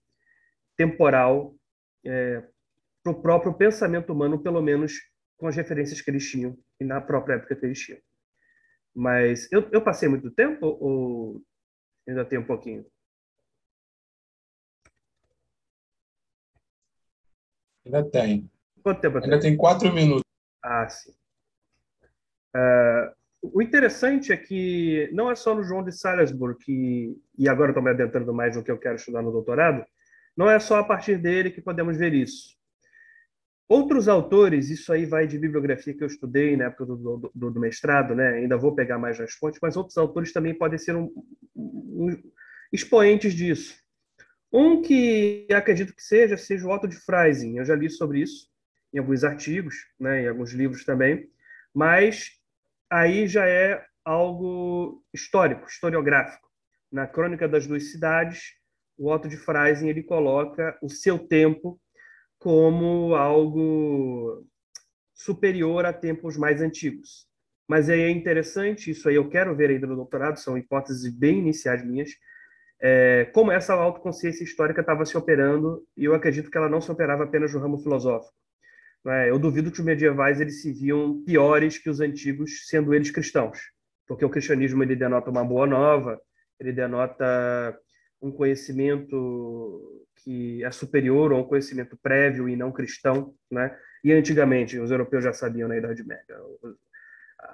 [0.79, 1.55] temporal
[2.07, 2.43] é,
[3.03, 4.95] para o próprio pensamento humano, pelo menos
[5.37, 8.01] com as referências que eles tinham e na própria época que eles tinham.
[8.95, 11.43] Mas eu, eu passei muito tempo ou
[12.09, 12.87] ainda tem um pouquinho?
[17.85, 18.51] Ainda tem.
[18.83, 20.25] Quanto tempo Ainda tem quatro minutos.
[20.63, 21.18] Ah, sim.
[22.55, 27.71] Uh, o interessante é que não é só no João de Salisbury que, e agora
[27.71, 29.85] estou me adentrando mais no que eu quero estudar no doutorado,
[30.37, 32.57] não é só a partir dele que podemos ver isso.
[33.69, 37.61] Outros autores, isso aí vai de bibliografia que eu estudei na época do, do, do
[37.61, 38.31] mestrado, né?
[38.31, 41.13] ainda vou pegar mais nas fontes, mas outros autores também podem ser um,
[41.55, 42.09] um,
[42.73, 43.77] expoentes disso.
[44.51, 47.59] Um que acredito que seja, seja o Otto de Freising.
[47.59, 48.49] Eu já li sobre isso
[48.91, 51.29] em alguns artigos, né, em alguns livros também,
[51.75, 52.38] mas
[52.91, 56.49] aí já é algo histórico, historiográfico.
[56.91, 58.55] Na Crônica das Duas Cidades,
[58.97, 61.81] o Otto de Freising ele coloca o seu tempo
[62.39, 64.47] como algo
[65.15, 67.27] superior a tempos mais antigos.
[67.69, 71.39] Mas aí é interessante, isso aí eu quero ver ainda no doutorado, são hipóteses bem
[71.39, 72.11] iniciais minhas,
[72.81, 76.91] é, como essa autoconsciência histórica estava se operando, e eu acredito que ela não se
[76.91, 78.33] operava apenas no ramo filosófico.
[79.07, 83.11] É, eu duvido que os medievais eles se viam piores que os antigos, sendo eles
[83.11, 83.59] cristãos,
[84.07, 86.21] porque o cristianismo ele denota uma boa nova,
[86.59, 87.79] ele denota
[88.21, 93.77] um conhecimento que é superior a um conhecimento prévio e não cristão, né?
[94.03, 96.37] E antigamente os europeus já sabiam na Idade Média,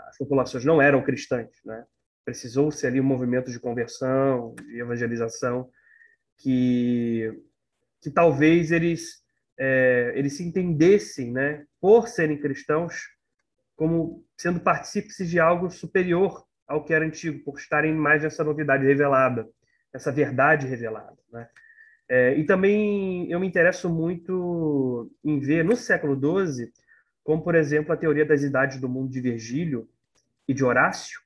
[0.09, 1.85] as populações não eram cristãs, né?
[2.25, 5.69] Precisou-se ali um movimento de conversão, de evangelização,
[6.39, 7.31] que
[8.01, 9.24] que talvez eles
[9.59, 12.95] é, eles se entendessem, né, por serem cristãos,
[13.77, 18.85] como sendo partícipes de algo superior ao que era antigo, por estarem mais nessa novidade
[18.87, 19.49] revelada,
[19.93, 21.17] essa verdade revelada.
[21.33, 21.49] Né?
[22.09, 26.73] É, e também eu me interesso muito em ver no século XII,
[27.23, 29.89] como por exemplo a teoria das idades do mundo de Virgílio
[30.47, 31.21] e de Horácio,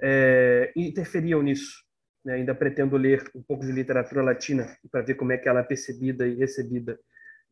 [0.00, 1.84] é, interferiam nisso.
[2.24, 2.34] Né?
[2.34, 5.64] Ainda pretendo ler um pouco de literatura latina para ver como é que ela é
[5.64, 6.98] percebida e recebida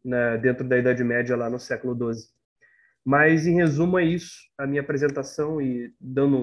[0.05, 2.29] né, dentro da Idade Média lá no século XII.
[3.05, 6.37] Mas, em resumo, é isso, a minha apresentação e dando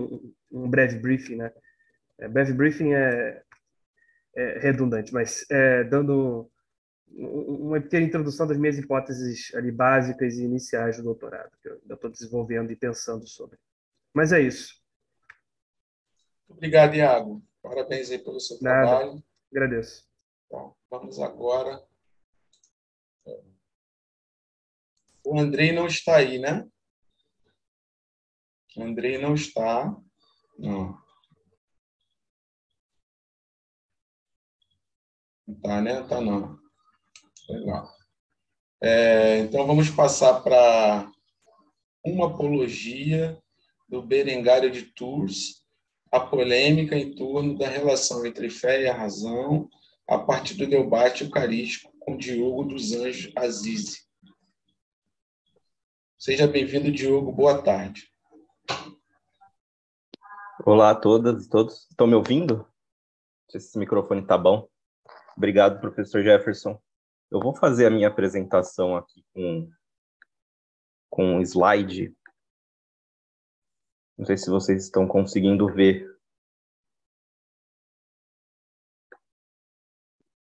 [0.51, 1.51] um, um breve briefing, né?
[2.17, 3.43] É, breve briefing é,
[4.35, 6.49] é redundante, mas é, dando
[7.09, 11.93] uma pequena introdução das minhas hipóteses ali básicas e iniciais do doutorado, que eu ainda
[11.93, 13.57] estou desenvolvendo e pensando sobre.
[14.13, 14.75] Mas é isso.
[16.49, 17.43] Obrigado, Iago.
[17.61, 18.87] Parabéns aí pelo seu Nada.
[18.87, 19.23] trabalho.
[19.51, 20.05] Agradeço.
[20.49, 21.81] Bom, vamos agora
[25.29, 26.65] o Andrei não está aí, né?
[28.77, 29.93] O Andrei não está.
[30.57, 30.97] Não.
[35.45, 36.01] Está, né?
[36.03, 36.57] Tá não.
[37.49, 37.89] Legal.
[38.81, 41.11] É, então vamos passar para
[42.05, 43.37] uma apologia
[43.89, 45.65] do Berengário de Tours,
[46.09, 49.69] a polêmica em torno da relação entre fé e a razão,
[50.07, 54.06] a partir do debate eucarístico com Diogo dos Anjos Azize.
[56.19, 57.31] Seja bem-vindo, Diogo.
[57.31, 58.11] Boa tarde.
[60.65, 61.87] Olá a todas e todos.
[61.91, 62.57] Estão me ouvindo?
[62.57, 64.67] Não sei se esse microfone está bom.
[65.37, 66.81] Obrigado, professor Jefferson.
[67.29, 69.69] Eu vou fazer a minha apresentação aqui com,
[71.07, 72.17] com um slide.
[74.17, 76.17] Não sei se vocês estão conseguindo ver.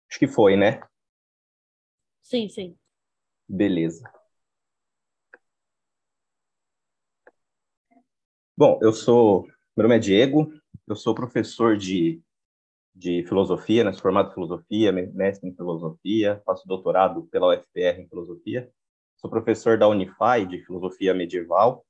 [0.09, 0.81] Acho que foi, né?
[2.23, 2.79] Sim, sim.
[3.49, 4.16] Beleza.
[8.59, 9.47] Bom, eu sou.
[9.77, 10.51] Meu nome é Diego,
[10.87, 12.23] eu sou professor de,
[12.95, 13.93] de filosofia, né?
[13.93, 18.73] Formado em filosofia, mestre em filosofia, faço doutorado pela UFPR em filosofia.
[19.19, 21.85] Sou professor da Unify de filosofia medieval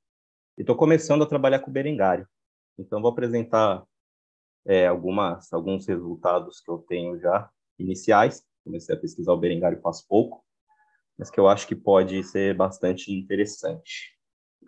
[0.57, 2.27] e estou começando a trabalhar com o Berengário.
[2.77, 3.85] Então, vou apresentar
[4.65, 7.49] é, algumas, alguns resultados que eu tenho já
[7.79, 8.45] iniciais.
[8.65, 10.43] Comecei a pesquisar o Berengário faz pouco,
[11.17, 14.16] mas que eu acho que pode ser bastante interessante.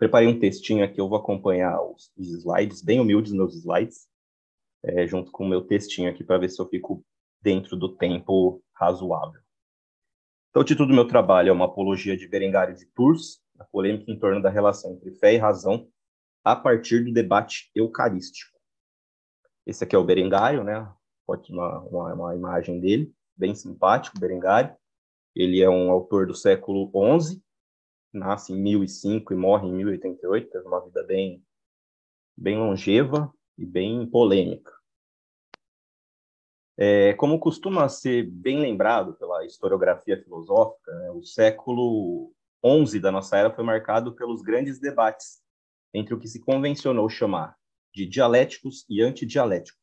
[0.00, 4.08] Preparei um textinho aqui, eu vou acompanhar os, slides, bem humildes meus slides,
[4.82, 7.04] é, junto com o meu textinho aqui, para ver se eu fico
[7.42, 9.42] dentro do tempo razoável.
[10.48, 14.10] Então, o título do meu trabalho é uma apologia de Berengário de Tours, a polêmica
[14.10, 15.86] em torno da relação entre fé e razão,
[16.42, 18.58] a partir do debate eucarístico.
[19.66, 20.90] Esse aqui é o Berengário, né?
[21.28, 24.74] Uma, uma, uma imagem dele, bem simpático, Berengário.
[25.36, 26.90] Ele é um autor do século
[27.20, 27.42] XI,
[28.12, 31.44] nasce em 1005 e morre em 1088, teve uma vida bem,
[32.36, 34.72] bem longeva e bem polêmica.
[36.76, 42.32] É, como costuma ser bem lembrado pela historiografia filosófica, né, o século
[42.64, 45.42] XI da nossa era foi marcado pelos grandes debates
[45.92, 47.56] entre o que se convencionou chamar
[47.94, 49.80] de dialéticos e antidialéticos,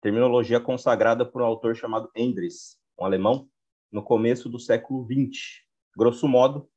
[0.00, 3.48] terminologia consagrada por um autor chamado Endres, um alemão,
[3.90, 5.62] no começo do século XX.
[5.96, 6.68] Grosso modo,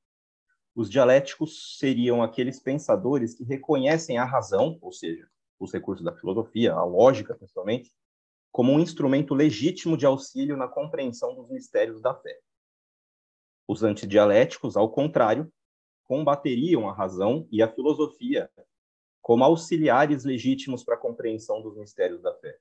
[0.75, 5.25] os dialéticos seriam aqueles pensadores que reconhecem a razão, ou seja,
[5.57, 7.93] os recursos da filosofia, a lógica, principalmente,
[8.51, 12.37] como um instrumento legítimo de auxílio na compreensão dos mistérios da fé.
[13.65, 15.51] Os antidialéticos, ao contrário,
[16.03, 18.49] combateriam a razão e a filosofia
[19.21, 22.55] como auxiliares legítimos para a compreensão dos mistérios da fé.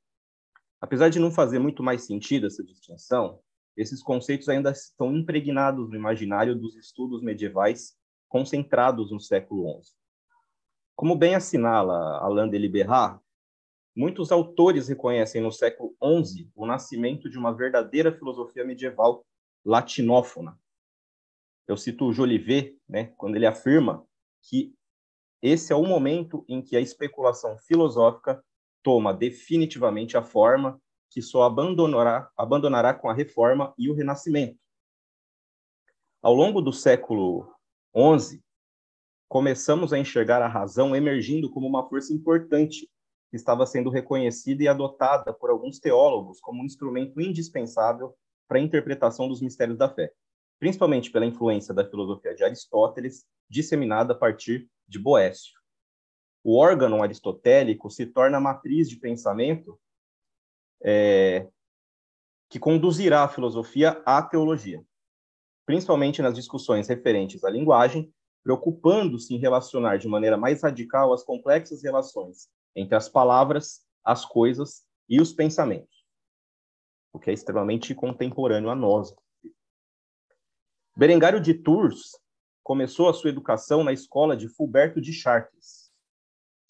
[0.80, 3.40] Apesar de não fazer muito mais sentido essa distinção,
[3.76, 7.96] esses conceitos ainda estão impregnados no imaginário dos estudos medievais
[8.34, 9.92] concentrados no século XI.
[10.96, 13.20] Como bem assinala Alain de Liberard,
[13.94, 19.24] muitos autores reconhecem no século XI o nascimento de uma verdadeira filosofia medieval
[19.64, 20.58] latinófona.
[21.68, 24.04] Eu cito Jolivet, né, quando ele afirma
[24.42, 24.74] que
[25.40, 28.44] esse é o momento em que a especulação filosófica
[28.82, 34.58] toma definitivamente a forma que só abandonará, abandonará com a reforma e o renascimento.
[36.20, 37.53] Ao longo do século
[37.94, 38.42] 11,
[39.28, 42.90] começamos a enxergar a razão emergindo como uma força importante
[43.30, 48.16] que estava sendo reconhecida e adotada por alguns teólogos como um instrumento indispensável
[48.48, 50.12] para a interpretação dos mistérios da fé,
[50.58, 55.52] principalmente pela influência da filosofia de Aristóteles, disseminada a partir de Boécio.
[56.42, 59.80] O órgão aristotélico se torna a matriz de pensamento
[60.82, 61.48] é,
[62.48, 64.84] que conduzirá a filosofia à teologia
[65.66, 68.12] principalmente nas discussões referentes à linguagem,
[68.42, 74.84] preocupando-se em relacionar de maneira mais radical as complexas relações entre as palavras, as coisas
[75.08, 76.04] e os pensamentos,
[77.12, 79.14] o que é extremamente contemporâneo a nós.
[80.96, 82.18] Berengário de Tours
[82.62, 85.92] começou a sua educação na escola de Fulberto de Chartres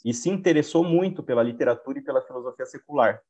[0.05, 3.23] e se interessou muito pela literatura e pela filosofia secular.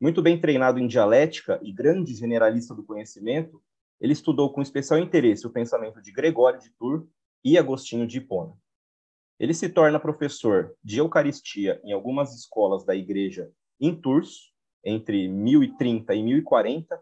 [0.00, 3.62] Muito bem treinado em dialética e grande generalista do conhecimento,
[4.00, 7.06] ele estudou com especial interesse o pensamento de Gregório de Tours
[7.44, 8.54] e Agostinho de Hipona.
[9.38, 14.52] Ele se torna professor de Eucaristia em algumas escolas da igreja em Tours,
[14.84, 17.00] entre 1030 e 1040,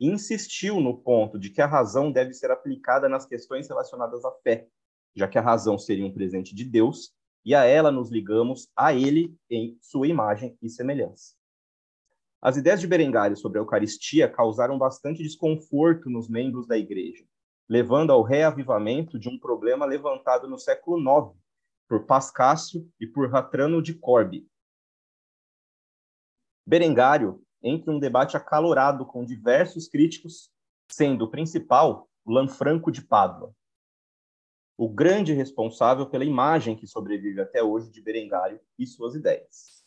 [0.00, 4.30] e insistiu no ponto de que a razão deve ser aplicada nas questões relacionadas à
[4.42, 4.68] fé,
[5.14, 7.12] já que a razão seria um presente de Deus
[7.44, 11.34] e a ela nos ligamos a ele em sua imagem e semelhança.
[12.40, 17.24] As ideias de Berengário sobre a Eucaristia causaram bastante desconforto nos membros da Igreja,
[17.68, 21.36] levando ao reavivamento de um problema levantado no século IX
[21.88, 24.48] por Pascácio e por Ratrano de Corbe.
[26.64, 30.48] Berengário entra em um debate acalorado com diversos críticos,
[30.88, 33.52] sendo o principal Lanfranco de Pádua,
[34.76, 39.77] o grande responsável pela imagem que sobrevive até hoje de Berengário e suas ideias.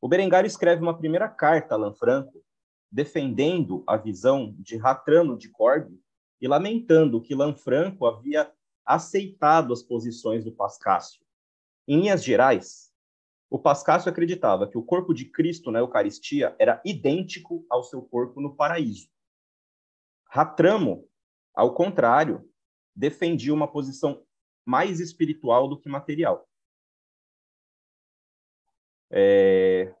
[0.00, 2.42] O Berengário escreve uma primeira carta a Lanfranco,
[2.90, 6.00] defendendo a visão de Ratrano de Corbe
[6.40, 8.50] e lamentando que Lanfranco havia
[8.84, 11.22] aceitado as posições do Pascácio.
[11.86, 12.90] Em linhas gerais,
[13.50, 18.40] o Pascácio acreditava que o corpo de Cristo na Eucaristia era idêntico ao seu corpo
[18.40, 19.08] no paraíso.
[20.24, 21.06] Ratramo,
[21.54, 22.48] ao contrário,
[22.96, 24.24] defendia uma posição
[24.64, 26.48] mais espiritual do que material.
[29.10, 29.94] É...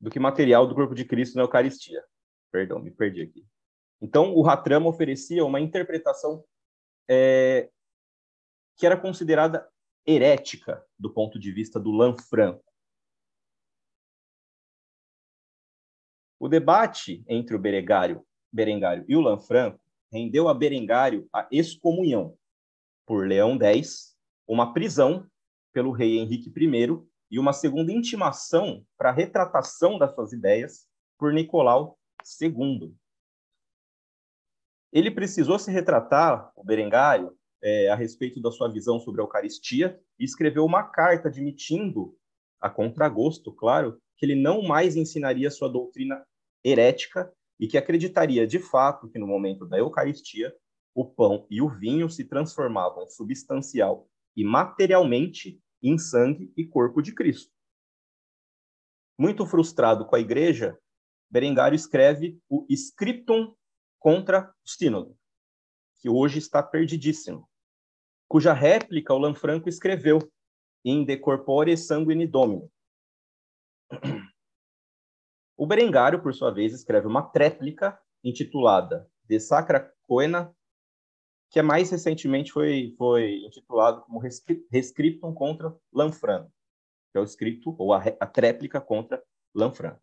[0.00, 2.04] Do que material do corpo de Cristo na Eucaristia.
[2.50, 3.46] Perdão, me perdi aqui.
[4.00, 6.44] Então, o Ratrama oferecia uma interpretação
[7.08, 7.70] é,
[8.76, 9.70] que era considerada
[10.06, 12.64] herética do ponto de vista do Lanfranco.
[16.40, 19.80] O debate entre o Berengário, Berengário e o Lanfranco
[20.12, 22.36] rendeu a Berengário a excomunhão
[23.06, 24.11] por Leão X,
[24.46, 25.26] uma prisão
[25.72, 26.88] pelo rei Henrique I
[27.30, 30.86] e uma segunda intimação para retratação das suas ideias
[31.18, 31.98] por Nicolau
[32.40, 32.94] II.
[34.92, 39.98] Ele precisou se retratar, o Berengário, é, a respeito da sua visão sobre a Eucaristia
[40.18, 42.14] e escreveu uma carta admitindo,
[42.60, 46.22] a contragosto, claro, que ele não mais ensinaria sua doutrina
[46.64, 50.54] herética e que acreditaria de fato que no momento da Eucaristia
[50.94, 57.14] o pão e o vinho se transformavam substancial e materialmente em sangue e corpo de
[57.14, 57.52] Cristo.
[59.18, 60.78] Muito frustrado com a igreja,
[61.30, 63.54] Berengário escreve o Scriptum
[63.98, 65.16] contra o Sínodo,
[66.00, 67.48] que hoje está perdidíssimo,
[68.28, 70.18] cuja réplica o Lanfranco escreveu
[70.84, 72.68] em De Corpore Sanguine Domini.
[75.56, 80.54] O Berengário, por sua vez, escreve uma tréplica intitulada De Sacra Coena,
[81.52, 84.18] que é mais recentemente foi, foi intitulado como
[84.70, 86.50] Rescriptum contra Lanfranco,
[87.12, 89.22] que é o escrito ou a, a tréplica contra
[89.54, 90.00] Lanfranco,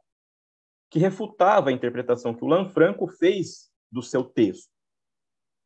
[0.91, 4.69] que refutava a interpretação que o Lanfranco fez do seu texto.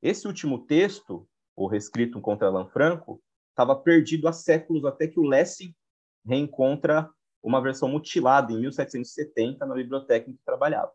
[0.01, 5.75] Esse último texto, o Rescriptum contra Lanfranco, estava perdido há séculos até que o Lessing
[6.25, 7.11] reencontra
[7.43, 10.93] uma versão mutilada em 1770 na biblioteca em que trabalhava.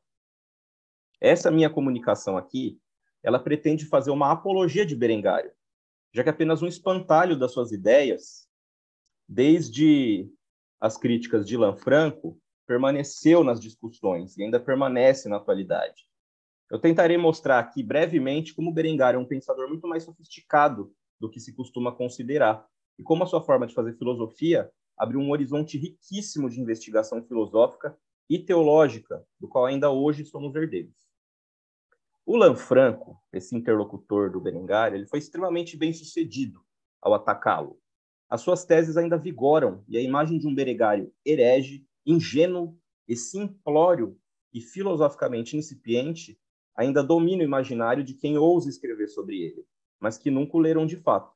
[1.21, 2.81] Essa minha comunicação aqui
[3.23, 5.53] ela pretende fazer uma apologia de Berengário,
[6.13, 8.49] já que apenas um espantalho das suas ideias,
[9.29, 10.31] desde
[10.81, 16.07] as críticas de Lanfranco, permaneceu nas discussões e ainda permanece na atualidade.
[16.71, 21.41] Eu tentarei mostrar aqui brevemente como Berengário é um pensador muito mais sofisticado do que
[21.41, 22.67] se costuma considerar
[22.99, 27.97] e como a sua forma de fazer filosofia abriu um horizonte riquíssimo de investigação filosófica
[28.29, 31.08] e teológica, do qual ainda hoje somos herdeiros.
[32.31, 36.61] O Lanfranco, esse interlocutor do Berengar, ele foi extremamente bem sucedido
[37.01, 37.81] ao atacá-lo.
[38.29, 44.21] As suas teses ainda vigoram e a imagem de um Berengário herege, ingênuo e simplório
[44.53, 46.39] e filosoficamente incipiente
[46.77, 49.65] ainda domina o imaginário de quem ousa escrever sobre ele,
[49.99, 51.35] mas que nunca o leram de fato.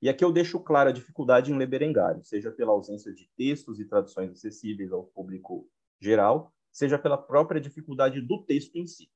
[0.00, 3.78] E aqui eu deixo clara a dificuldade em ler Berengário, seja pela ausência de textos
[3.78, 5.68] e traduções acessíveis ao público
[6.00, 9.10] geral, seja pela própria dificuldade do texto em si.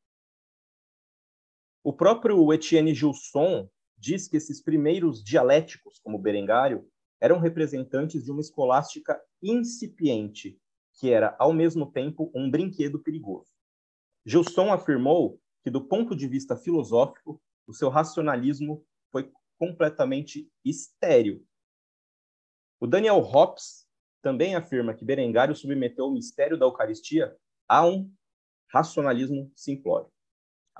[1.82, 3.66] O próprio Etienne Gilson
[3.96, 6.86] diz que esses primeiros dialéticos, como Berengário,
[7.18, 10.60] eram representantes de uma escolástica incipiente,
[10.98, 13.50] que era, ao mesmo tempo, um brinquedo perigoso.
[14.26, 21.42] Gilson afirmou que, do ponto de vista filosófico, o seu racionalismo foi completamente estéril.
[22.78, 23.86] O Daniel Hobbes
[24.20, 27.34] também afirma que Berengário submeteu o mistério da Eucaristia
[27.66, 28.12] a um
[28.70, 30.10] racionalismo simplório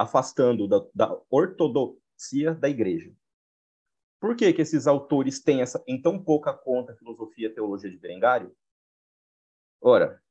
[0.01, 3.15] afastando da, da ortodoxia da igreja.
[4.19, 7.99] Por que, que esses autores têm essa, em tão pouca conta filosofia e teologia de
[7.99, 8.57] Berengário?
[9.79, 10.23] Ora,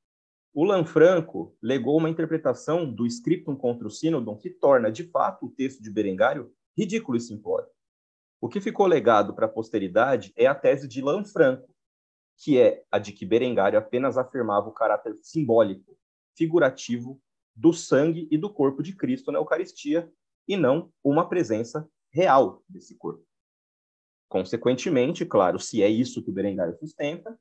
[0.52, 5.52] o Lanfranco legou uma interpretação do Scriptum contra o Sínodon que torna, de fato, o
[5.52, 7.70] texto de Berengário ridículo e simplório.
[8.42, 11.72] O que ficou legado para a posteridade é a tese de Lanfranco,
[12.38, 15.96] que é a de que Berengário apenas afirmava o caráter simbólico,
[16.36, 17.22] figurativo
[17.60, 20.10] do sangue e do corpo de Cristo na Eucaristia
[20.48, 23.26] e não uma presença real desse corpo.
[24.30, 27.38] Consequentemente, claro, se é isso que o Berengário sustenta,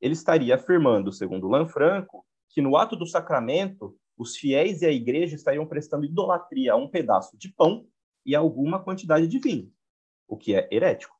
[0.00, 5.36] ele estaria afirmando, segundo Lanfranco, que no ato do sacramento os fiéis e a igreja
[5.36, 7.86] estariam prestando idolatria a um pedaço de pão
[8.24, 9.70] e a alguma quantidade de vinho,
[10.26, 11.14] o que é herético.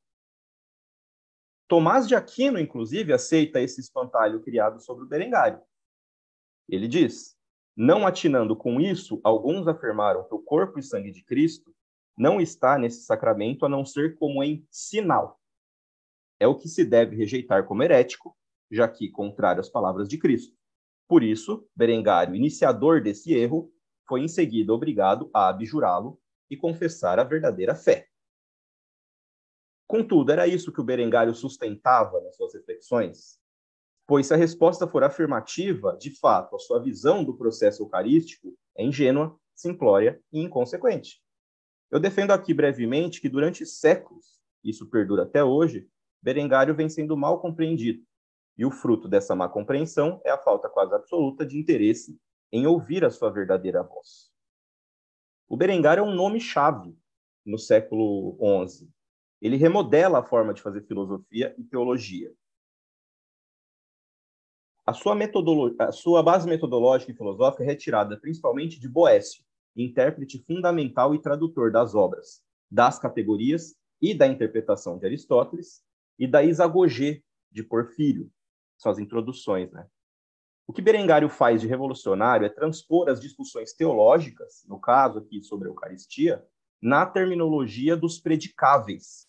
[1.69, 5.61] Tomás de Aquino, inclusive, aceita esse espantalho criado sobre o Berengário.
[6.69, 7.37] Ele diz:
[7.83, 11.75] não atinando com isso, alguns afirmaram que o corpo e sangue de Cristo
[12.15, 15.41] não está nesse sacramento a não ser como em sinal.
[16.39, 18.37] É o que se deve rejeitar como herético,
[18.71, 20.55] já que contrário às palavras de Cristo.
[21.09, 23.73] Por isso, Berengário, iniciador desse erro,
[24.07, 26.21] foi em seguida obrigado a abjurá-lo
[26.51, 28.11] e confessar a verdadeira fé.
[29.87, 33.40] Contudo, era isso que o Berengário sustentava nas suas reflexões?
[34.11, 38.85] Pois se a resposta for afirmativa, de fato, a sua visão do processo eucarístico é
[38.85, 41.23] ingênua, simplória e inconsequente.
[41.89, 45.89] Eu defendo aqui brevemente que durante séculos, isso perdura até hoje,
[46.21, 48.03] Berengário vem sendo mal compreendido.
[48.59, 52.19] E o fruto dessa má compreensão é a falta quase absoluta de interesse
[52.51, 54.33] em ouvir a sua verdadeira voz.
[55.49, 56.99] O Berengário é um nome-chave
[57.47, 58.37] no século
[58.67, 58.91] XI.
[59.41, 62.35] Ele remodela a forma de fazer filosofia e teologia.
[64.87, 65.17] A sua,
[65.79, 69.45] a sua base metodológica e filosófica é retirada principalmente de Boécio,
[69.77, 75.83] intérprete fundamental e tradutor das obras, das categorias e da interpretação de Aristóteles,
[76.19, 78.31] e da Isagogê, de Porfírio,
[78.77, 79.87] são as introduções, né?
[80.67, 85.67] O que Berengário faz de revolucionário é transpor as discussões teológicas, no caso aqui sobre
[85.67, 86.47] a Eucaristia,
[86.81, 89.27] na terminologia dos predicáveis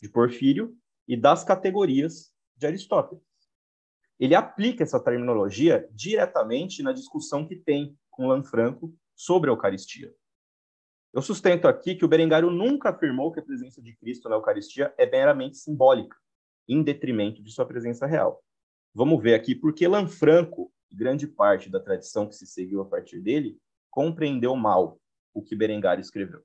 [0.00, 0.76] de Porfírio
[1.08, 3.31] e das categorias de Aristóteles.
[4.22, 10.14] Ele aplica essa terminologia diretamente na discussão que tem com Lanfranco sobre a Eucaristia.
[11.12, 14.94] Eu sustento aqui que o Berengário nunca afirmou que a presença de Cristo na Eucaristia
[14.96, 16.16] é meramente simbólica,
[16.68, 18.40] em detrimento de sua presença real.
[18.94, 23.58] Vamos ver aqui porque Lanfranco, grande parte da tradição que se seguiu a partir dele,
[23.90, 25.00] compreendeu mal
[25.34, 26.44] o que Berengário escreveu.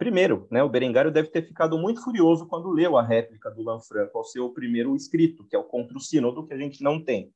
[0.00, 4.16] Primeiro, né, o Berengário deve ter ficado muito furioso quando leu a réplica do Lanfranco
[4.16, 7.30] ao seu primeiro escrito, que é o Contra o Sínodo, que a gente não tem.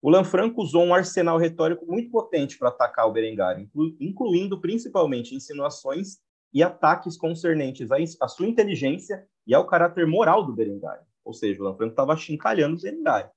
[0.00, 6.20] O Lanfranco usou um arsenal retórico muito potente para atacar o Berengário, incluindo principalmente insinuações
[6.54, 7.88] e ataques concernentes
[8.20, 11.02] à sua inteligência e ao caráter moral do Berengário.
[11.24, 13.28] Ou seja, o Lanfranco estava chincalhando o Berengário.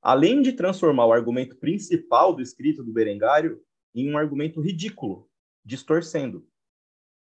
[0.00, 3.60] Além de transformar o argumento principal do escrito do Berengário
[3.92, 5.28] em um argumento ridículo,
[5.64, 6.46] distorcendo.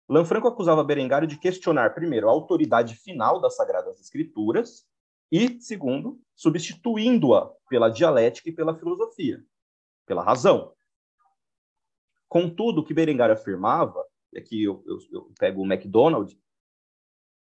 [0.09, 4.87] Lanfranco acusava Berengário de questionar, primeiro, a autoridade final das Sagradas Escrituras
[5.31, 9.45] e, segundo, substituindo-a pela dialética e pela filosofia,
[10.07, 10.73] pela razão.
[12.27, 14.03] Contudo, o que Berengário afirmava,
[14.33, 16.35] e aqui eu, eu, eu pego o MacDonald,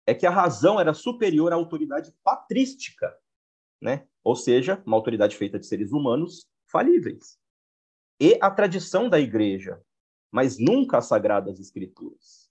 [0.08, 3.16] é que a razão era superior à autoridade patrística,
[3.80, 4.08] né?
[4.24, 7.38] ou seja, uma autoridade feita de seres humanos falíveis.
[8.20, 9.80] E a tradição da igreja,
[10.32, 12.47] mas nunca as sagradas escrituras.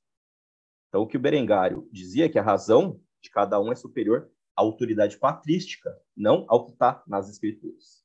[0.89, 4.31] Então, o que o Berengário dizia é que a razão de cada um é superior
[4.57, 8.05] à autoridade patrística, não ao que está nas escrituras.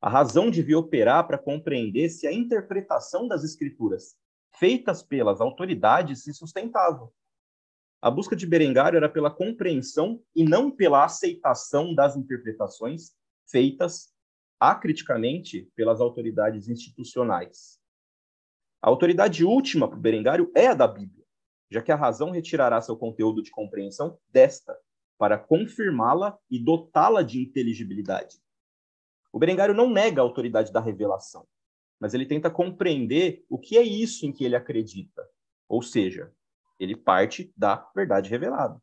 [0.00, 4.16] A razão devia operar para compreender se a interpretação das escrituras
[4.58, 7.10] feitas pelas autoridades se sustentava.
[8.00, 13.12] A busca de Berengário era pela compreensão e não pela aceitação das interpretações
[13.48, 14.14] feitas
[14.60, 17.78] acriticamente pelas autoridades institucionais.
[18.80, 21.25] A autoridade última para o Berengário é a da Bíblia
[21.70, 24.76] já que a razão retirará seu conteúdo de compreensão desta,
[25.18, 28.38] para confirmá-la e dotá-la de inteligibilidade.
[29.32, 31.46] O Berengário não nega a autoridade da revelação,
[31.98, 35.26] mas ele tenta compreender o que é isso em que ele acredita,
[35.68, 36.32] ou seja,
[36.78, 38.80] ele parte da verdade revelada.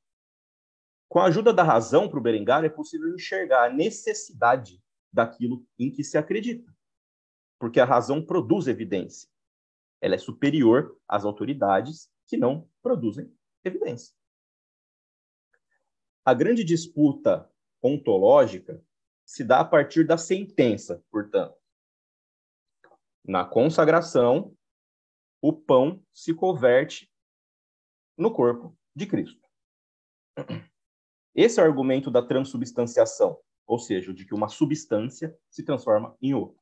[1.08, 4.82] Com a ajuda da razão para o Berengário é possível enxergar a necessidade
[5.12, 6.74] daquilo em que se acredita,
[7.60, 9.30] porque a razão produz evidência.
[10.02, 13.32] Ela é superior às autoridades que não produzem
[13.64, 14.16] evidência.
[16.26, 17.50] A grande disputa
[17.82, 18.84] ontológica
[19.26, 21.58] se dá a partir da sentença, portanto.
[23.26, 24.56] Na consagração,
[25.42, 27.12] o pão se converte
[28.18, 29.42] no corpo de Cristo.
[31.36, 36.34] Esse é o argumento da transubstanciação, ou seja, de que uma substância se transforma em
[36.34, 36.62] outra.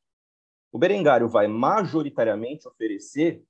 [0.71, 3.45] O Berengário vai majoritariamente oferecer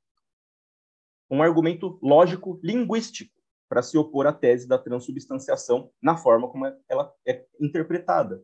[1.32, 3.34] um argumento lógico linguístico
[3.69, 8.43] para se opor à tese da transubstanciação na forma como ela é interpretada.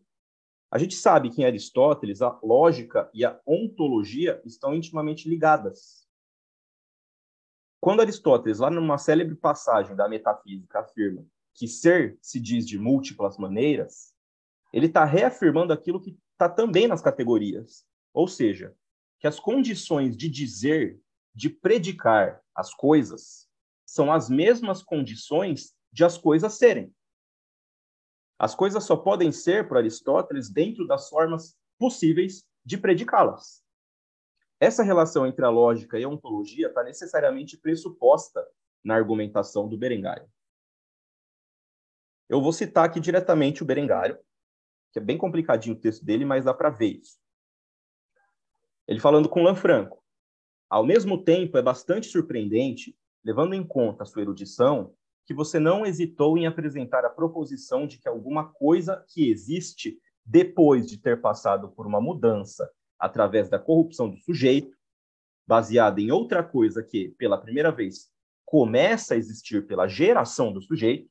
[0.72, 6.08] A gente sabe que em Aristóteles a lógica e a ontologia estão intimamente ligadas.
[7.82, 13.38] Quando Aristóteles, lá numa célebre passagem da metafísica, afirma que ser se diz de múltiplas
[13.38, 14.14] maneiras,
[14.72, 17.86] ele está reafirmando aquilo que está também nas categorias.
[18.14, 18.76] Ou seja,
[19.20, 21.02] que as condições de dizer
[21.38, 23.48] de predicar as coisas
[23.86, 26.92] são as mesmas condições de as coisas serem.
[28.40, 33.64] As coisas só podem ser, por Aristóteles, dentro das formas possíveis de predicá-las.
[34.60, 38.44] Essa relação entre a lógica e a ontologia está necessariamente pressuposta
[38.84, 40.28] na argumentação do Berengário.
[42.28, 44.20] Eu vou citar aqui diretamente o Berengário,
[44.92, 47.20] que é bem complicadinho o texto dele, mas dá para ver isso.
[48.88, 50.04] Ele falando com Lanfranco.
[50.70, 54.94] Ao mesmo tempo, é bastante surpreendente levando em conta a sua erudição,
[55.26, 60.88] que você não hesitou em apresentar a proposição de que alguma coisa que existe depois
[60.88, 64.76] de ter passado por uma mudança através da corrupção do sujeito,
[65.46, 68.10] baseada em outra coisa que, pela primeira vez,
[68.46, 71.10] começa a existir pela geração do sujeito,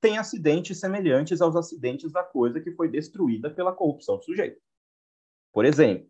[0.00, 4.60] tem acidentes semelhantes aos acidentes da coisa que foi destruída pela corrupção do sujeito.
[5.52, 6.08] Por exemplo,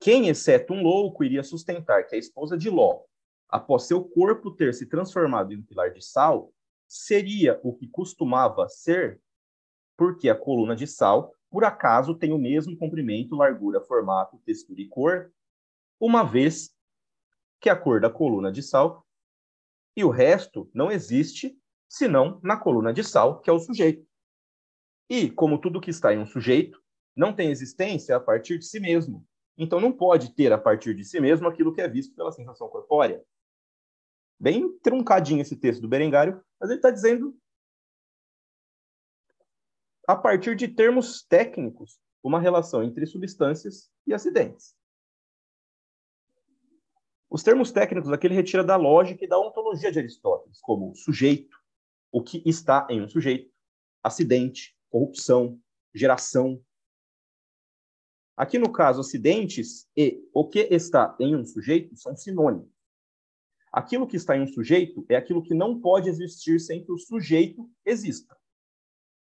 [0.00, 3.02] quem, exceto um louco, iria sustentar que a esposa de Ló,
[3.48, 6.52] após seu corpo ter se transformado em um pilar de sal,
[6.86, 9.20] seria o que costumava ser,
[9.96, 14.88] porque a coluna de sal, por acaso, tem o mesmo comprimento, largura, formato, textura e
[14.88, 15.32] cor,
[16.00, 16.74] uma vez
[17.60, 19.06] que a cor da coluna de sal
[19.96, 21.56] e o resto não existe
[21.88, 24.06] senão na coluna de sal, que é o sujeito.
[25.08, 26.82] E, como tudo que está em um sujeito,
[27.14, 29.24] não tem existência a partir de si mesmo.
[29.56, 32.68] Então, não pode ter a partir de si mesmo aquilo que é visto pela sensação
[32.68, 33.24] corpórea.
[34.38, 37.36] Bem truncadinho esse texto do Berengário, mas ele está dizendo,
[40.06, 44.74] a partir de termos técnicos, uma relação entre substâncias e acidentes.
[47.30, 51.56] Os termos técnicos aqui ele retira da lógica e da ontologia de Aristóteles, como sujeito,
[52.12, 53.52] o que está em um sujeito,
[54.02, 55.60] acidente, corrupção,
[55.92, 56.62] geração.
[58.36, 62.72] Aqui no caso, acidentes e o que está em um sujeito são sinônimos.
[63.72, 66.98] Aquilo que está em um sujeito é aquilo que não pode existir sem que o
[66.98, 68.36] sujeito exista.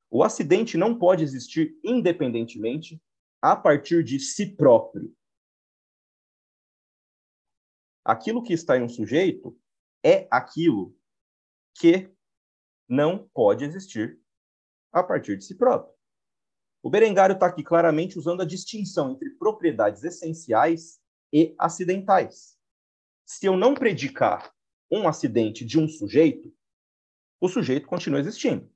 [0.09, 3.01] O acidente não pode existir independentemente
[3.41, 5.15] a partir de si próprio
[8.07, 9.59] aquilo que está em um sujeito
[10.01, 10.97] é aquilo
[11.73, 12.09] que
[12.87, 14.17] não pode existir
[14.93, 15.93] a partir de si próprio.
[16.81, 20.99] O Berengário está aqui claramente usando a distinção entre propriedades essenciais
[21.33, 22.57] e acidentais.
[23.25, 24.53] Se eu não predicar
[24.89, 26.53] um acidente de um sujeito,
[27.41, 28.71] o sujeito continua existindo.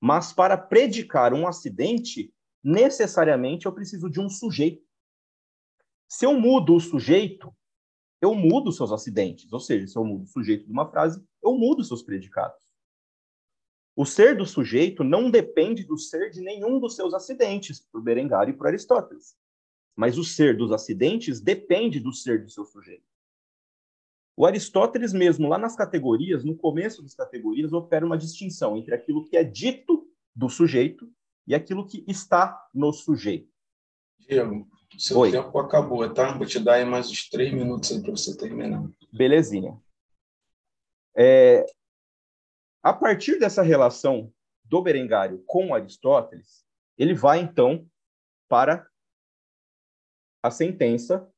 [0.00, 4.84] Mas para predicar um acidente, necessariamente eu preciso de um sujeito.
[6.08, 7.54] Se eu mudo o sujeito,
[8.20, 9.52] eu mudo seus acidentes.
[9.52, 12.73] Ou seja, se eu mudo o sujeito de uma frase, eu mudo seus predicados.
[13.96, 18.52] O ser do sujeito não depende do ser de nenhum dos seus acidentes, por Berengário
[18.52, 19.36] e por Aristóteles.
[19.94, 23.04] Mas o ser dos acidentes depende do ser do seu sujeito.
[24.36, 29.24] O Aristóteles mesmo, lá nas categorias, no começo das categorias, opera uma distinção entre aquilo
[29.24, 31.08] que é dito do sujeito
[31.46, 33.48] e aquilo que está no sujeito.
[34.18, 34.66] Diego,
[34.98, 35.30] seu Oi.
[35.30, 36.36] tempo acabou, tá?
[36.36, 38.82] Vou te dar aí mais uns três minutos para você terminar.
[39.12, 39.78] Belezinha.
[41.16, 41.64] É,
[42.84, 44.32] a partir dessa relação
[44.62, 46.64] do Berengário com Aristóteles,
[46.96, 47.88] ele vai então
[48.48, 48.88] para
[50.42, 51.28] a sentença: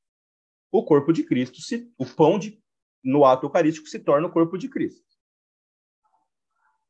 [0.70, 2.62] o corpo de Cristo, se, o pão de,
[3.02, 5.06] no ato eucarístico se torna o corpo de Cristo.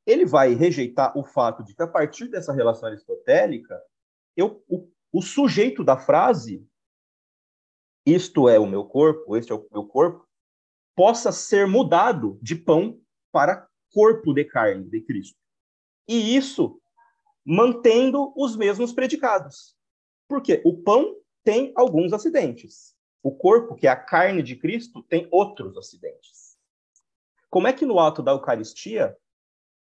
[0.04, 3.80] Ele vai rejeitar o fato de que, a partir dessa relação aristotélica,
[4.36, 6.68] eu, o o sujeito da frase,
[8.04, 10.28] isto é o meu corpo, este é o meu corpo,
[10.94, 13.00] possa ser mudado de pão
[13.32, 15.38] para corpo de carne de Cristo.
[16.08, 16.80] E isso
[17.44, 19.76] mantendo os mesmos predicados.
[20.28, 22.94] Porque o pão tem alguns acidentes.
[23.22, 26.56] O corpo, que é a carne de Cristo, tem outros acidentes.
[27.48, 29.16] Como é que no ato da Eucaristia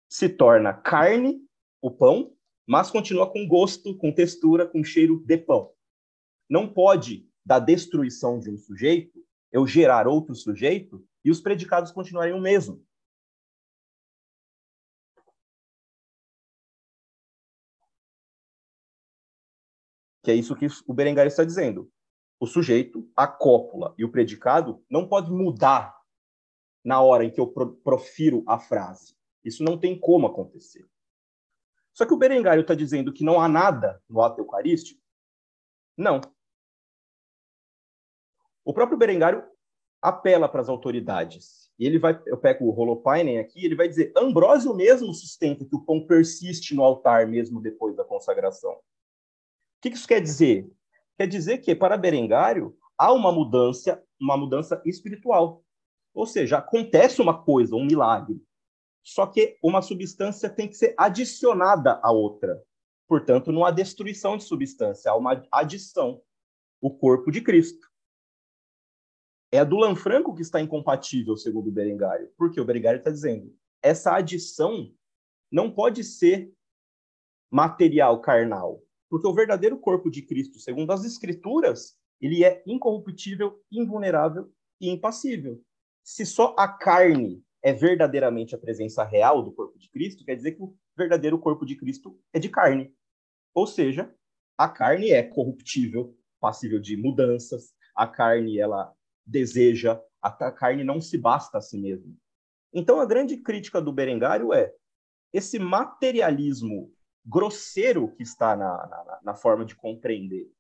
[0.09, 1.41] se torna carne
[1.81, 2.33] o pão
[2.65, 5.71] mas continua com gosto, com textura, com cheiro de pão.
[6.49, 9.19] Não pode, da destruição de um sujeito,
[9.51, 12.83] eu gerar outro sujeito e os predicados continuarem o mesmo.
[20.24, 21.91] Que é isso que o Berengar está dizendo.
[22.39, 25.95] O sujeito, a cópula e o predicado não pode mudar
[26.84, 27.47] na hora em que eu
[27.84, 29.15] profiro a frase.
[29.43, 30.88] Isso não tem como acontecer.
[31.93, 35.01] Só que o Berengário está dizendo que não há nada no ato eucarístico?
[35.95, 36.19] Não.
[38.65, 39.45] O próprio Berengário
[40.01, 41.71] apela para as autoridades.
[41.78, 45.76] E ele vai, eu pego o Holopainen aqui, ele vai dizer, Ambrósio mesmo sustenta que
[45.76, 48.80] o pão persiste no altar mesmo depois da consagração.
[49.84, 50.67] Que isso quer dizer?
[51.17, 55.63] Quer dizer que para Berengário há uma mudança, uma mudança espiritual.
[56.13, 58.41] Ou seja, acontece uma coisa, um milagre
[59.03, 62.63] só que uma substância tem que ser adicionada à outra.
[63.05, 66.21] Portanto, não há destruição de substância, há uma adição.
[66.81, 67.91] O corpo de Cristo.
[69.51, 72.31] É a do Lanfranco que está incompatível, segundo o Berengário.
[72.38, 74.91] Porque o Berengário está dizendo essa adição
[75.51, 76.51] não pode ser
[77.51, 78.81] material, carnal.
[79.14, 84.51] Porque o verdadeiro corpo de Cristo, segundo as Escrituras, ele é incorruptível, invulnerável
[84.82, 85.64] e impassível.
[86.03, 90.53] Se só a carne é verdadeiramente a presença real do corpo de Cristo, quer dizer
[90.53, 92.91] que o verdadeiro corpo de Cristo é de carne.
[93.53, 94.11] Ou seja,
[94.57, 101.20] a carne é corruptível, passível de mudanças, a carne ela deseja, a carne não se
[101.20, 102.11] basta a si mesma.
[102.74, 104.74] Então a grande crítica do Berengário é
[105.32, 106.91] esse materialismo
[107.26, 110.51] grosseiro que está na, na, na forma de compreender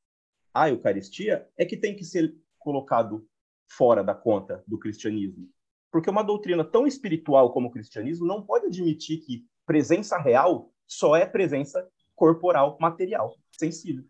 [0.53, 3.27] a Eucaristia é que tem que ser colocado
[3.67, 5.49] fora da conta do cristianismo.
[5.91, 11.15] Porque uma doutrina tão espiritual como o cristianismo não pode admitir que presença real só
[11.15, 14.03] é presença corporal, material, sensível.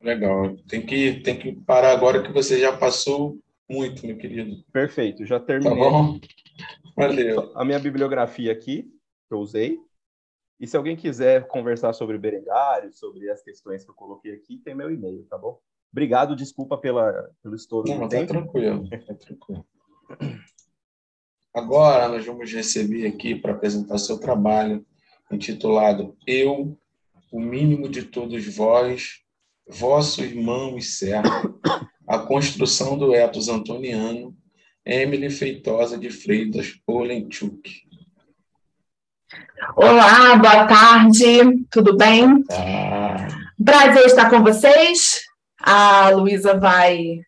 [0.00, 0.56] Legal.
[0.68, 4.64] Tem que, tem que parar agora que você já passou muito, meu querido.
[4.72, 5.78] Perfeito, já terminei.
[5.78, 6.20] Tá bom?
[6.96, 7.52] Valeu.
[7.54, 8.82] A minha bibliografia aqui,
[9.28, 9.78] que eu usei.
[10.60, 14.74] E se alguém quiser conversar sobre Berengário, sobre as questões que eu coloquei aqui, tem
[14.74, 15.58] meu e-mail, tá bom?
[15.90, 19.66] Obrigado, desculpa pela, pelo estouro Não, tá tranquilo, tá tranquilo.
[21.54, 24.84] Agora nós vamos receber aqui para apresentar seu trabalho
[25.32, 26.78] intitulado Eu,
[27.32, 29.20] o mínimo de todos vós,
[29.66, 31.58] vosso irmão e servo,
[32.06, 34.36] a construção do etos antoniano,
[34.84, 37.89] Emily Feitosa de Freitas Olenchuk.
[39.76, 42.42] Olá, boa tarde, tudo bem?
[42.50, 43.28] Ah,
[43.62, 45.20] Prazer estar com vocês.
[45.60, 47.18] A Luísa vai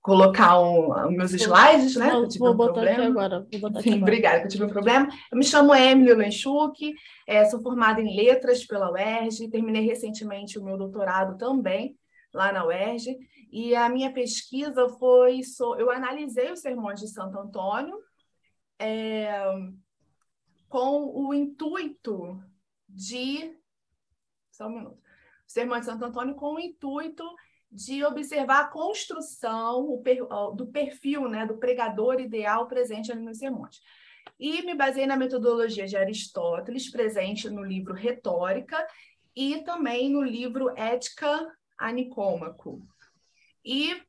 [0.00, 2.10] colocar um, meus slides, né?
[2.26, 3.04] Tive vou um botar aqui problema.
[3.10, 3.46] agora.
[3.52, 4.02] Vou botar aqui Sim, agora.
[4.10, 5.08] obrigada, que eu tive um problema.
[5.30, 6.94] Eu me chamo Emily Lenchuk,
[7.28, 11.94] é, sou formada em letras pela UERJ, terminei recentemente o meu doutorado também
[12.32, 13.16] lá na UERJ,
[13.52, 17.94] e a minha pesquisa foi, so- eu analisei os sermões de Santo Antônio
[18.78, 19.32] é,
[20.68, 22.42] com o intuito
[22.88, 23.56] de,
[24.50, 24.98] só um minuto,
[25.46, 27.24] os sermões de Santo Antônio com o intuito
[27.70, 33.80] de observar a construção o do perfil né, do pregador ideal presente ali nos sermões.
[34.38, 38.84] E me baseei na metodologia de Aristóteles, presente no livro Retórica
[39.34, 42.82] e também no livro Ética a Nicômaco.
[43.64, 44.00] E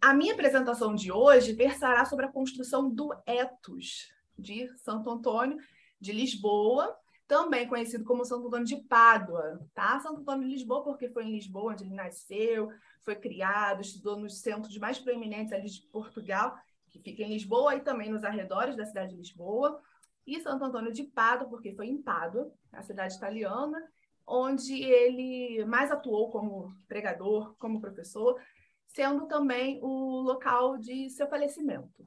[0.00, 5.56] a minha apresentação de hoje versará sobre a construção do etos de Santo Antônio
[6.00, 9.98] de Lisboa, também conhecido como Santo Antônio de Pádua, tá?
[10.00, 12.70] Santo Antônio de Lisboa, porque foi em Lisboa onde ele nasceu,
[13.02, 16.56] foi criado, estudou nos centros mais proeminentes ali de Portugal,
[16.88, 19.80] que fica em Lisboa e também nos arredores da cidade de Lisboa.
[20.26, 23.78] E Santo Antônio de Pádua, porque foi em Pádua, a cidade italiana,
[24.26, 28.40] onde ele mais atuou como pregador, como professor,
[28.88, 32.06] sendo também o local de seu falecimento.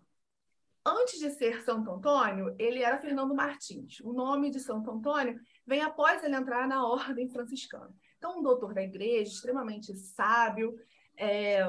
[0.89, 3.99] Antes de ser Santo Antônio, ele era Fernando Martins.
[3.99, 7.93] O nome de Santo Antônio vem após ele entrar na ordem franciscana.
[8.17, 10.75] Então, um doutor da igreja, extremamente sábio
[11.15, 11.61] é,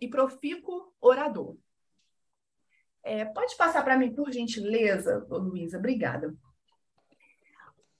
[0.00, 1.58] e profícuo orador.
[3.02, 5.76] É, pode passar para mim, por gentileza, Luísa?
[5.76, 6.34] Obrigada.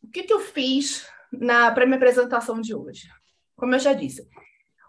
[0.02, 1.06] O que, que eu fiz
[1.74, 3.06] para minha apresentação de hoje?
[3.54, 4.26] Como eu já disse,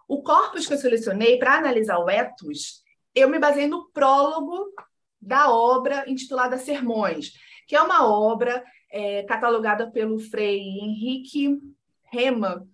[0.08, 2.82] o corpus que eu selecionei para analisar o etos,
[3.14, 4.74] eu me baseei no prólogo
[5.26, 7.34] da obra intitulada Sermões,
[7.68, 11.60] que é uma obra é, catalogada pelo Frei Henrique
[12.04, 12.68] Rema.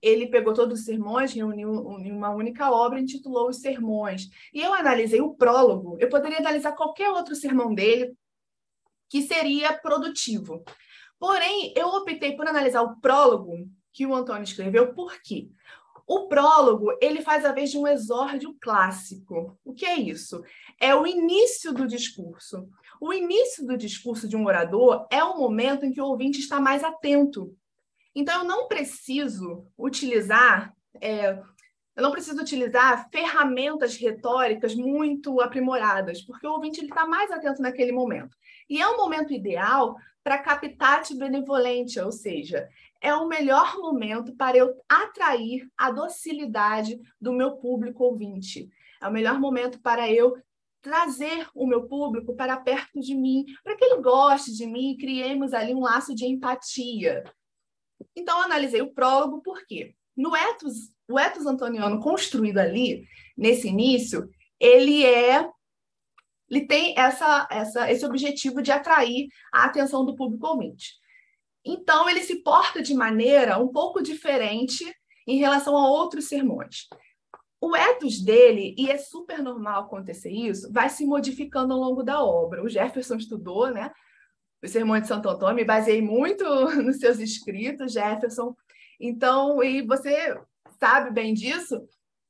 [0.00, 4.30] Ele pegou todos os sermões, reuniu em uma única obra e intitulou os Sermões.
[4.52, 5.98] E eu analisei o prólogo.
[6.00, 8.14] Eu poderia analisar qualquer outro sermão dele
[9.10, 10.64] que seria produtivo.
[11.18, 15.50] Porém, eu optei por analisar o prólogo que o Antônio escreveu, por quê?
[16.12, 19.56] O prólogo, ele faz a vez de um exórdio clássico.
[19.64, 20.42] O que é isso?
[20.80, 22.68] É o início do discurso.
[23.00, 26.58] O início do discurso de um orador é o momento em que o ouvinte está
[26.58, 27.56] mais atento.
[28.12, 31.38] Então, eu não preciso utilizar, é,
[31.94, 37.92] eu não preciso utilizar ferramentas retóricas muito aprimoradas, porque o ouvinte está mais atento naquele
[37.92, 38.36] momento.
[38.68, 39.94] E é um momento ideal
[40.24, 42.68] para captate benevolente, ou seja,
[43.00, 48.70] é o melhor momento para eu atrair a docilidade do meu público ouvinte.
[49.00, 50.36] É o melhor momento para eu
[50.82, 54.96] trazer o meu público para perto de mim, para que ele goste de mim e
[54.96, 57.24] criemos ali um laço de empatia.
[58.16, 59.94] Então, eu analisei o prólogo, por quê?
[60.16, 64.28] No etos, o etos antoniano construído ali, nesse início,
[64.58, 65.48] ele é
[66.50, 70.99] ele tem essa, essa, esse objetivo de atrair a atenção do público ouvinte.
[71.64, 74.84] Então, ele se porta de maneira um pouco diferente
[75.26, 76.86] em relação a outros sermões.
[77.60, 82.24] O ethos dele, e é super normal acontecer isso, vai se modificando ao longo da
[82.24, 82.62] obra.
[82.62, 83.92] O Jefferson estudou, né?
[84.62, 86.44] Os sermões de Santo Antônio, me baseei muito
[86.82, 88.56] nos seus escritos, Jefferson.
[88.98, 90.38] Então, e você
[90.78, 91.86] sabe bem disso,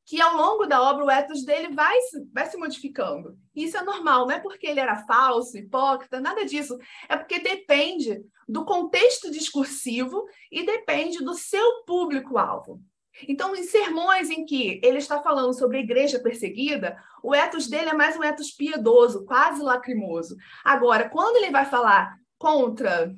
[0.07, 1.97] que ao longo da obra o ethos dele vai,
[2.33, 3.39] vai se modificando.
[3.55, 6.77] Isso é normal, não é porque ele era falso, hipócrita, nada disso.
[7.09, 12.81] É porque depende do contexto discursivo e depende do seu público-alvo.
[13.29, 17.91] Então, em sermões em que ele está falando sobre a igreja perseguida, o ethos dele
[17.91, 20.37] é mais um ethos piedoso, quase lacrimoso.
[20.65, 23.15] Agora, quando ele vai falar contra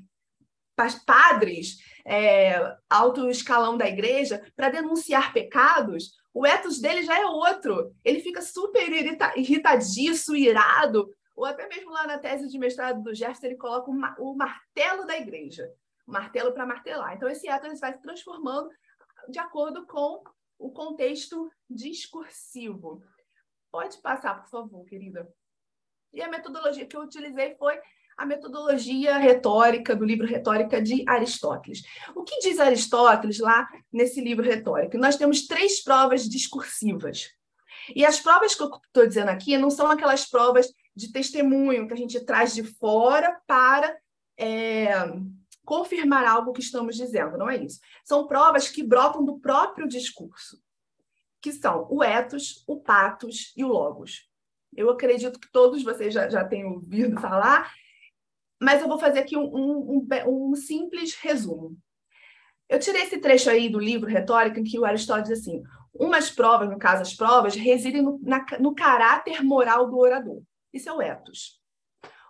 [1.07, 7.95] padres, é, alto escalão da igreja, para denunciar pecados, o ethos dele já é outro.
[8.05, 13.15] Ele fica super irrita irritadiço, irado, ou até mesmo lá na tese de mestrado do
[13.15, 15.71] Jefferson, ele coloca o, ma o martelo da igreja,
[16.07, 17.15] o martelo para martelar.
[17.15, 18.71] Então, esse ethos vai se transformando
[19.29, 20.23] de acordo com
[20.59, 23.03] o contexto discursivo.
[23.71, 25.29] Pode passar, por favor, querida.
[26.13, 27.81] E a metodologia que eu utilizei foi
[28.17, 31.83] a metodologia retórica do livro Retórica de Aristóteles.
[32.15, 34.99] O que diz Aristóteles lá nesse livro Retórica?
[34.99, 37.31] Nós temos três provas discursivas.
[37.95, 41.95] E as provas que eu estou dizendo aqui não são aquelas provas de testemunho que
[41.95, 43.97] a gente traz de fora para
[44.39, 44.93] é,
[45.65, 47.81] confirmar algo que estamos dizendo, não é isso.
[48.05, 50.61] São provas que brotam do próprio discurso,
[51.41, 54.29] que são o ethos, o patos e o logos.
[54.75, 57.73] Eu acredito que todos vocês já, já tenham ouvido falar,
[58.63, 61.77] mas eu vou fazer aqui um, um, um, um simples resumo.
[62.69, 66.31] Eu tirei esse trecho aí do livro Retórica, em que o Aristóteles diz assim: umas
[66.31, 70.43] provas, no caso as provas, residem no, na, no caráter moral do orador.
[70.73, 71.61] Isso é o ethos.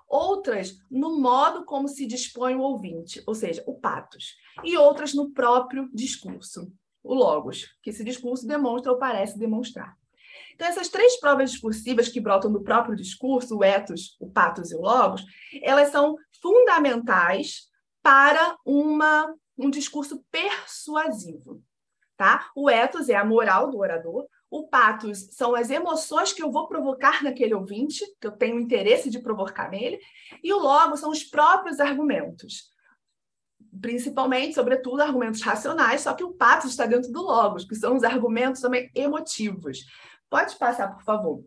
[0.09, 4.35] Outras no modo como se dispõe o ouvinte, ou seja, o patos.
[4.65, 6.73] E outras no próprio discurso,
[7.03, 9.97] o logos, que esse discurso demonstra ou parece demonstrar.
[10.55, 14.77] Então, essas três provas discursivas que brotam do próprio discurso, o ethos, o patos e
[14.77, 15.25] o logos,
[15.63, 17.69] elas são fundamentais
[18.03, 21.63] para uma, um discurso persuasivo.
[22.17, 22.51] Tá?
[22.55, 26.69] O ethos é a moral do orador, o patos são as emoções que eu vou
[26.69, 29.99] provocar naquele ouvinte, que eu tenho interesse de provocar nele,
[30.45, 32.71] e o logos são os próprios argumentos.
[33.81, 38.05] Principalmente, sobretudo, argumentos racionais, só que o patos está dentro do logos, que são os
[38.05, 39.87] argumentos também emotivos.
[40.33, 41.45] Pode passar, por favor.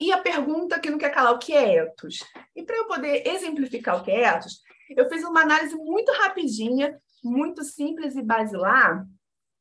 [0.00, 2.18] E a pergunta que não quer calar, o que é ethos?
[2.56, 4.60] E para eu poder exemplificar o que é ethos,
[4.90, 9.06] eu fiz uma análise muito rapidinha, muito simples e basilar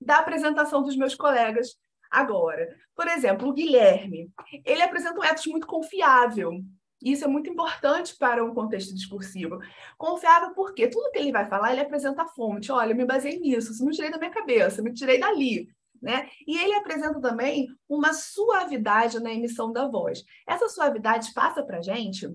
[0.02, 1.76] da apresentação dos meus colegas
[2.10, 2.76] agora.
[2.96, 4.32] Por exemplo, o Guilherme,
[4.66, 6.60] ele apresenta um ethos muito confiável.
[7.04, 9.60] Isso é muito importante para um contexto discursivo.
[9.96, 12.72] Confiável porque tudo que ele vai falar, ele apresenta a fonte.
[12.72, 15.70] Olha, eu me baseei nisso, isso não tirei da minha cabeça, me tirei dali.
[16.04, 16.30] Né?
[16.46, 20.22] E ele apresenta também uma suavidade na emissão da voz.
[20.46, 22.28] Essa suavidade passa para a gente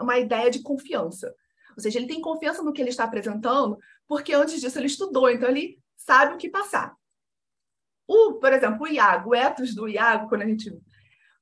[0.00, 1.34] uma ideia de confiança.
[1.76, 5.28] Ou seja, ele tem confiança no que ele está apresentando, porque antes disso ele estudou,
[5.28, 6.96] então ele sabe o que passar.
[8.08, 10.74] O, por exemplo, o Iago, o ethos do Iago, quando a gente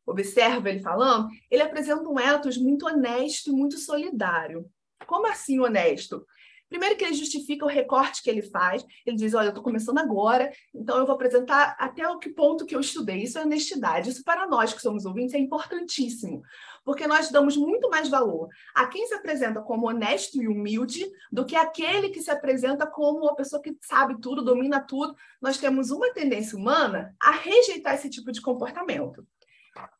[0.04, 4.68] observa ele falando, ele apresenta um ethos muito honesto e muito solidário.
[5.06, 6.26] Como assim honesto?
[6.68, 9.98] Primeiro que ele justifica o recorte que ele faz, ele diz, olha, eu estou começando
[9.98, 13.22] agora, então eu vou apresentar até o que ponto que eu estudei.
[13.22, 14.10] Isso é honestidade.
[14.10, 16.42] Isso para nós que somos ouvintes é importantíssimo,
[16.84, 21.44] porque nós damos muito mais valor a quem se apresenta como honesto e humilde do
[21.44, 25.14] que aquele que se apresenta como uma pessoa que sabe tudo, domina tudo.
[25.40, 29.26] Nós temos uma tendência humana a rejeitar esse tipo de comportamento.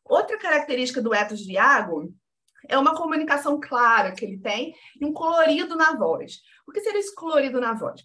[0.03, 2.13] Outra característica do ethos de Iago
[2.67, 6.41] é uma comunicação clara que ele tem e um colorido na voz.
[6.67, 8.01] O que seria esse colorido na voz?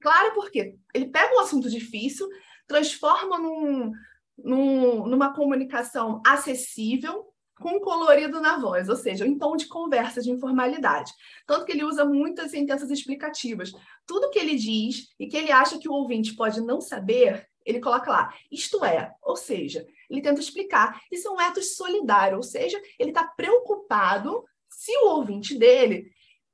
[0.00, 2.28] Claro, porque ele pega um assunto difícil,
[2.66, 3.92] transforma num,
[4.36, 10.30] num, numa comunicação acessível, com colorido na voz, ou seja, em tom de conversa, de
[10.30, 11.12] informalidade.
[11.46, 13.72] Tanto que ele usa muitas sentenças explicativas.
[14.04, 17.80] Tudo que ele diz e que ele acha que o ouvinte pode não saber, ele
[17.80, 21.00] coloca lá, isto é, ou seja, ele tenta explicar.
[21.10, 26.10] Isso é um ethos solidário, ou seja, ele está preocupado se o ouvinte dele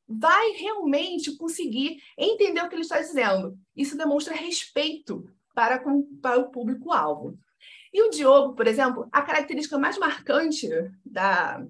[0.09, 3.59] vai realmente conseguir entender o que ele está dizendo.
[3.77, 7.39] Isso demonstra respeito para, com, para o público-alvo.
[7.93, 10.69] E o Diogo, por exemplo, a característica mais marcante
[11.05, 11.63] da,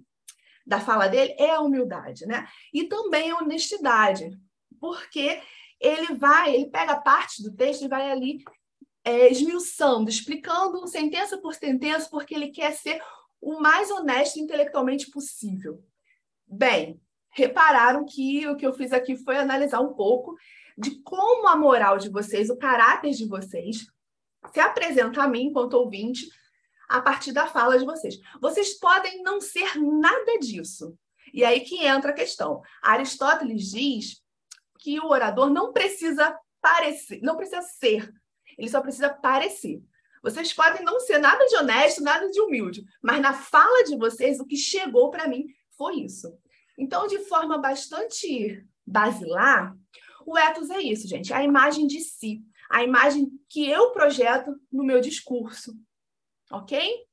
[0.66, 2.46] da fala dele é a humildade, né?
[2.72, 4.38] E também a honestidade,
[4.80, 5.40] porque
[5.80, 8.44] ele vai, ele pega parte do texto e vai ali
[9.08, 13.02] é, esmiuçando, explicando sentença por sentença, porque ele quer ser
[13.40, 15.82] o mais honesto intelectualmente possível.
[16.46, 17.00] Bem,
[17.30, 20.36] repararam que o que eu fiz aqui foi analisar um pouco
[20.76, 23.86] de como a moral de vocês, o caráter de vocês,
[24.52, 26.28] se apresenta a mim, enquanto ouvinte,
[26.86, 28.20] a partir da fala de vocês.
[28.40, 30.98] Vocês podem não ser nada disso.
[31.32, 32.60] E aí que entra a questão.
[32.82, 34.22] Aristóteles diz
[34.78, 38.12] que o orador não precisa parecer, não precisa ser
[38.58, 39.82] ele só precisa parecer.
[40.22, 44.40] Vocês podem não ser nada de honesto, nada de humilde, mas na fala de vocês,
[44.40, 45.46] o que chegou para mim
[45.76, 46.36] foi isso.
[46.76, 49.76] Então, de forma bastante basilar,
[50.26, 54.84] o ethos é isso, gente, a imagem de si, a imagem que eu projeto no
[54.84, 55.74] meu discurso,
[56.50, 57.06] ok?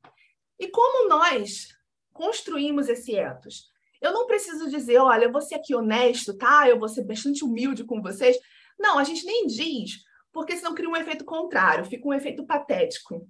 [0.60, 1.70] E como nós
[2.12, 3.70] construímos esse ethos?
[4.02, 6.68] Eu não preciso dizer, olha, eu vou ser aqui honesto, tá?
[6.68, 8.38] Eu vou ser bastante humilde com vocês.
[8.78, 10.04] Não, a gente nem diz,
[10.36, 13.26] porque senão cria um efeito contrário, fica um efeito patético.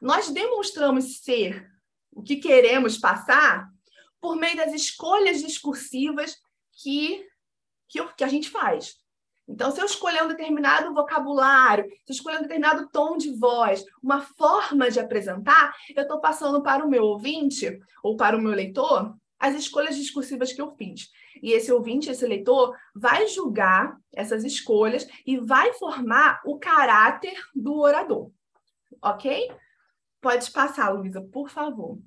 [0.00, 1.70] Nós demonstramos ser
[2.10, 3.68] o que queremos passar
[4.20, 6.36] por meio das escolhas discursivas
[6.82, 7.24] que,
[7.88, 8.96] que, que a gente faz.
[9.48, 13.84] Então, se eu escolher um determinado vocabulário, se eu escolher um determinado tom de voz,
[14.02, 18.50] uma forma de apresentar, eu estou passando para o meu ouvinte ou para o meu
[18.50, 21.10] leitor as escolhas discursivas que eu fiz.
[21.42, 27.80] E esse ouvinte, esse leitor, vai julgar essas escolhas e vai formar o caráter do
[27.80, 28.30] orador.
[29.02, 29.50] Ok?
[30.20, 31.98] Pode passar, Luísa, por favor.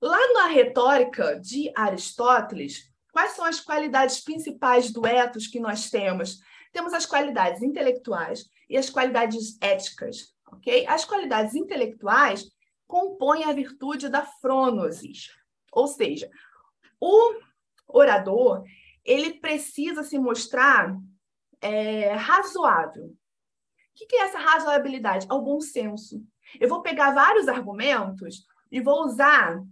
[0.00, 6.38] Lá na retórica de Aristóteles, quais são as qualidades principais do ethos que nós temos?
[6.72, 10.86] Temos as qualidades intelectuais e as qualidades éticas, ok?
[10.86, 12.50] As qualidades intelectuais
[12.92, 15.30] compõe a virtude da frônosis.
[15.72, 16.30] Ou seja,
[17.00, 17.40] o
[17.88, 18.64] orador
[19.02, 20.94] ele precisa se mostrar
[21.62, 23.06] é, razoável.
[23.06, 23.14] O
[23.94, 25.26] que é essa razoabilidade?
[25.30, 26.22] É o bom senso.
[26.60, 29.62] Eu vou pegar vários argumentos e vou usar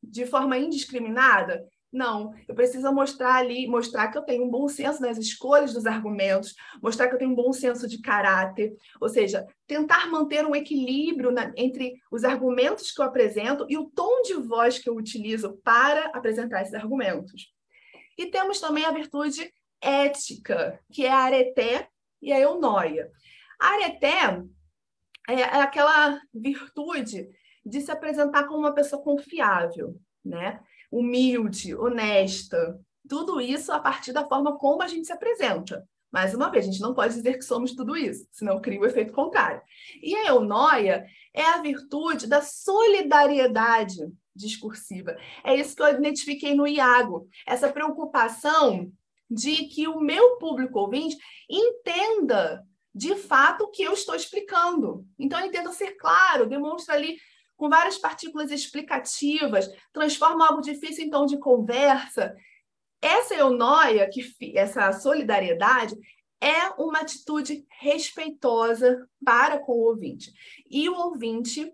[0.00, 5.00] de forma indiscriminada não, eu preciso mostrar ali, mostrar que eu tenho um bom senso
[5.00, 9.46] nas escolhas dos argumentos, mostrar que eu tenho um bom senso de caráter, ou seja,
[9.66, 14.34] tentar manter um equilíbrio na, entre os argumentos que eu apresento e o tom de
[14.34, 17.54] voz que eu utilizo para apresentar esses argumentos.
[18.18, 21.88] E temos também a virtude ética, que é a areté
[22.20, 23.10] e a eunóia.
[23.58, 24.42] A areté
[25.28, 27.30] é, é aquela virtude
[27.64, 30.60] de se apresentar como uma pessoa confiável, né?
[30.90, 32.78] Humilde, honesta.
[33.08, 35.86] Tudo isso a partir da forma como a gente se apresenta.
[36.10, 38.86] Mais uma vez, a gente não pode dizer que somos tudo isso, senão cria o
[38.86, 39.60] efeito contrário.
[40.02, 45.16] E a eunoia é a virtude da solidariedade discursiva.
[45.44, 48.90] É isso que eu identifiquei no Iago, essa preocupação
[49.30, 51.16] de que o meu público ouvinte
[51.48, 52.64] entenda
[52.94, 55.06] de fato o que eu estou explicando.
[55.18, 57.18] Então, eu tento ser claro, demonstra ali
[57.58, 62.34] com várias partículas explicativas, transforma algo difícil em tom de conversa.
[63.02, 64.22] Essa eunoia, que,
[64.56, 65.96] essa solidariedade,
[66.40, 70.32] é uma atitude respeitosa para com o ouvinte.
[70.70, 71.70] E o ouvinte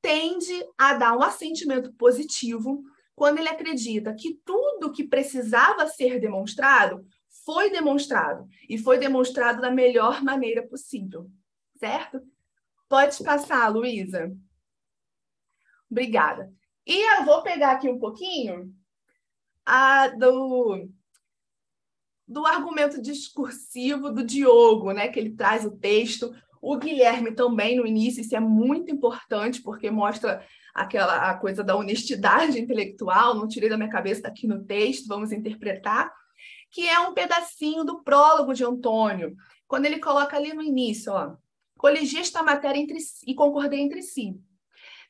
[0.00, 2.84] tende a dar um assentimento positivo
[3.16, 7.04] quando ele acredita que tudo que precisava ser demonstrado
[7.44, 11.28] foi demonstrado e foi demonstrado da melhor maneira possível,
[11.80, 12.20] certo?
[12.88, 14.32] Pode passar, Luísa.
[15.90, 16.52] Obrigada.
[16.86, 18.72] E eu vou pegar aqui um pouquinho
[19.64, 20.88] a, do,
[22.26, 25.08] do argumento discursivo do Diogo, né?
[25.08, 26.32] Que ele traz o texto.
[26.62, 31.76] O Guilherme também no início, isso é muito importante, porque mostra aquela a coisa da
[31.76, 36.12] honestidade intelectual, não tirei da minha cabeça, está aqui no texto, vamos interpretar,
[36.70, 39.34] que é um pedacinho do prólogo de Antônio,
[39.66, 41.34] quando ele coloca ali no início, ó,
[41.78, 44.38] coligi esta matéria entre si, e concordei entre si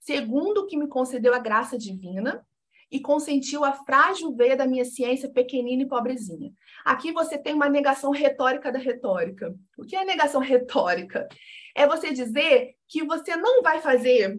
[0.06, 2.46] segundo que me concedeu a graça divina
[2.88, 6.52] e consentiu a frágil veia da minha ciência pequenina e pobrezinha.
[6.84, 9.52] Aqui você tem uma negação retórica da retórica.
[9.76, 11.26] O que é negação retórica?
[11.74, 14.38] É você dizer que você não vai fazer,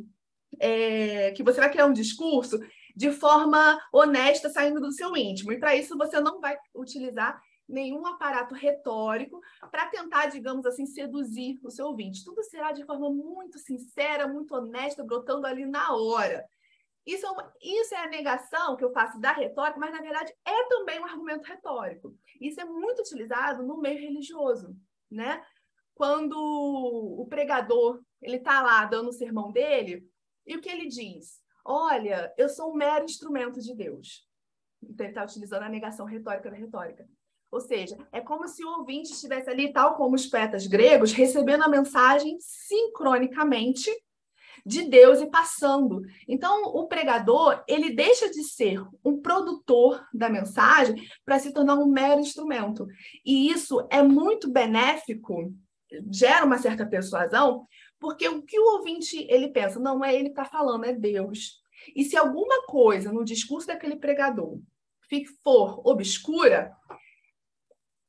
[0.57, 2.57] é, que você vai criar um discurso
[2.95, 5.51] de forma honesta saindo do seu íntimo.
[5.51, 7.37] E para isso você não vai utilizar
[7.67, 12.23] nenhum aparato retórico para tentar, digamos assim, seduzir o seu ouvinte.
[12.23, 16.45] Tudo será de forma muito sincera, muito honesta, brotando ali na hora.
[17.05, 20.33] Isso é, uma, isso é a negação que eu faço da retórica, mas na verdade
[20.45, 22.13] é também um argumento retórico.
[22.39, 24.75] Isso é muito utilizado no meio religioso,
[25.09, 25.41] né?
[25.95, 30.05] Quando o pregador ele está lá dando o sermão dele
[30.45, 31.41] e o que ele diz?
[31.63, 34.27] Olha, eu sou um mero instrumento de Deus.
[34.83, 37.07] Então ele está utilizando a negação retórica da retórica.
[37.51, 41.63] Ou seja, é como se o ouvinte estivesse ali, tal como os poetas gregos, recebendo
[41.63, 43.89] a mensagem sincronicamente
[44.65, 46.01] de Deus e passando.
[46.27, 51.87] Então, o pregador, ele deixa de ser um produtor da mensagem para se tornar um
[51.87, 52.85] mero instrumento.
[53.25, 55.53] E isso é muito benéfico,
[56.11, 57.65] gera uma certa persuasão,
[57.97, 61.61] porque o que o ouvinte ele pensa, não é ele que está falando, é Deus.
[61.95, 64.59] E se alguma coisa no discurso daquele pregador
[65.41, 66.75] for obscura,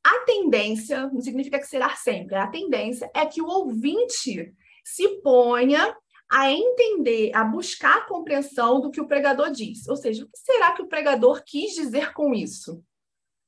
[0.09, 5.95] a tendência, não significa que será sempre, a tendência é que o ouvinte se ponha
[6.31, 9.87] a entender, a buscar a compreensão do que o pregador diz.
[9.89, 12.83] Ou seja, o que será que o pregador quis dizer com isso?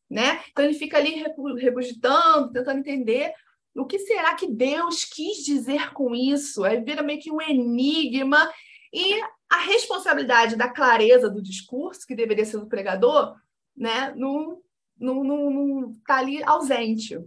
[0.08, 0.42] Né?
[0.50, 1.24] Então ele fica ali
[1.58, 3.32] regurgitando, tentando entender
[3.76, 6.64] o que será que Deus quis dizer com isso?
[6.64, 8.50] Aí vira meio que um enigma
[8.92, 13.36] e a responsabilidade da clareza do discurso, que deveria ser do pregador,
[13.76, 14.60] né, não,
[15.01, 17.18] não, não, não tá ali ausente.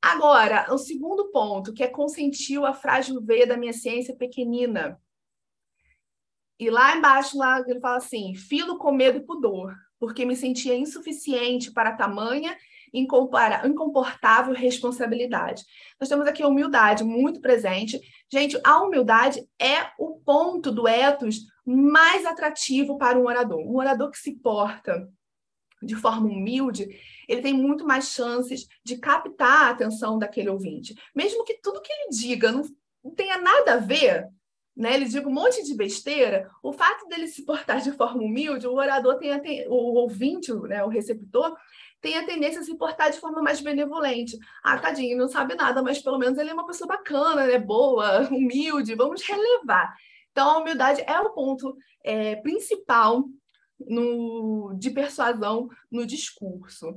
[0.00, 5.00] Agora, o segundo ponto, que é consentiu a frágil veia da minha ciência pequenina.
[6.58, 10.76] E lá embaixo, lá, ele fala assim: filo com medo e pudor, porque me sentia
[10.76, 12.56] insuficiente para tamanha
[12.94, 15.64] incomportável responsabilidade.
[15.98, 17.98] Nós temos aqui a humildade muito presente.
[18.30, 23.60] Gente, a humildade é o ponto do ethos mais atrativo para um orador.
[23.60, 25.08] Um orador que se porta
[25.82, 26.88] de forma humilde,
[27.28, 30.94] ele tem muito mais chances de captar a atenção daquele ouvinte.
[31.14, 32.62] Mesmo que tudo que ele diga não,
[33.14, 34.28] tenha nada a ver,
[34.76, 34.94] né?
[34.94, 38.74] Ele diga um monte de besteira, o fato dele se portar de forma humilde, o
[38.74, 41.54] orador tem, a, o ouvinte, né, o receptor,
[42.00, 44.36] tem a tendência a se portar de forma mais benevolente.
[44.62, 47.58] Ah, tadinho, não sabe nada, mas pelo menos ele é uma pessoa bacana, né?
[47.58, 49.94] boa, humilde, vamos relevar.
[50.32, 53.24] Então, a humildade é o ponto é, principal
[53.88, 56.96] no, de persuasão no discurso.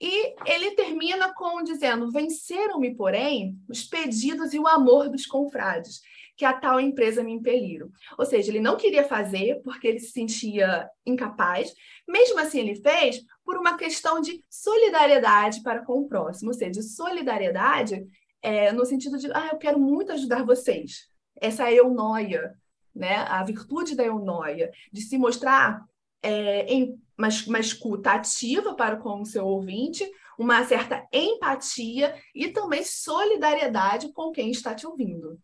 [0.00, 6.00] E ele termina com dizendo: Venceram-me, porém, os pedidos e o amor dos confrades,
[6.36, 7.90] que a tal empresa me impeliram.
[8.18, 11.72] Ou seja, ele não queria fazer porque ele se sentia incapaz,
[12.06, 16.50] mesmo assim ele fez por uma questão de solidariedade para com o próximo.
[16.50, 18.06] Ou seja, solidariedade
[18.42, 21.08] é, no sentido de: ah, eu quero muito ajudar vocês.
[21.40, 22.54] Essa é eunoia,
[22.96, 23.18] né?
[23.28, 25.84] a virtude da eunoia, de se mostrar
[26.22, 30.08] é, em uma, uma escuta ativa para com o seu ouvinte,
[30.38, 35.38] uma certa empatia e também solidariedade com quem está te ouvindo.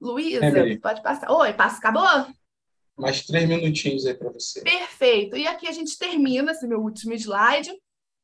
[0.00, 1.30] Luísa, é, pode passar.
[1.30, 2.32] Oi, passa, acabou?
[2.96, 4.62] Mais três minutinhos aí para você.
[4.62, 5.36] Perfeito.
[5.36, 7.70] E aqui a gente termina esse meu último slide.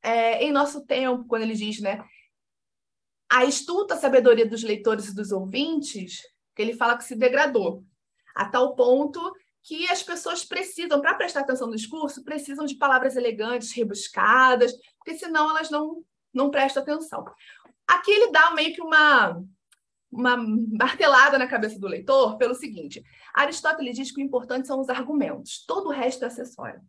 [0.02, 2.02] É, em nosso tempo, quando ele diz, né?
[3.28, 6.22] A estuta sabedoria dos leitores e dos ouvintes,
[6.54, 7.84] que ele fala que se degradou,
[8.40, 9.20] a tal ponto
[9.62, 15.18] que as pessoas precisam, para prestar atenção no discurso, precisam de palavras elegantes, rebuscadas, porque
[15.18, 16.02] senão elas não,
[16.32, 17.22] não prestam atenção.
[17.86, 19.42] Aqui ele dá meio que uma,
[20.10, 23.04] uma martelada na cabeça do leitor pelo seguinte:
[23.34, 26.80] Aristóteles diz que o importante são os argumentos, todo o resto é acessório.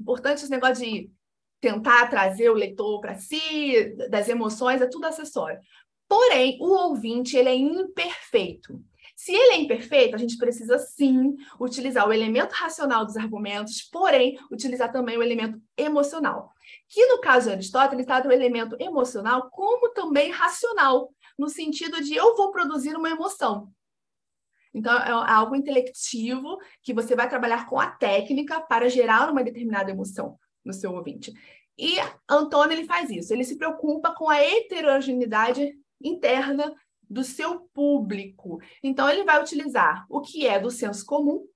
[0.00, 1.10] Importante esse negócio de
[1.60, 5.60] tentar trazer o leitor para si, das emoções, é tudo acessório.
[6.08, 8.82] Porém, o ouvinte ele é imperfeito.
[9.18, 14.38] Se ele é imperfeito, a gente precisa sim utilizar o elemento racional dos argumentos, porém,
[14.48, 16.52] utilizar também o elemento emocional.
[16.88, 22.14] Que no caso de Aristóteles, trata o elemento emocional como também racional, no sentido de
[22.14, 23.72] eu vou produzir uma emoção.
[24.72, 29.90] Então, é algo intelectivo que você vai trabalhar com a técnica para gerar uma determinada
[29.90, 31.32] emoção no seu ouvinte.
[31.76, 31.96] E
[32.30, 36.72] Antônio ele faz isso, ele se preocupa com a heterogeneidade interna
[37.08, 38.60] do seu público.
[38.82, 41.46] Então, ele vai utilizar o que é do senso comum,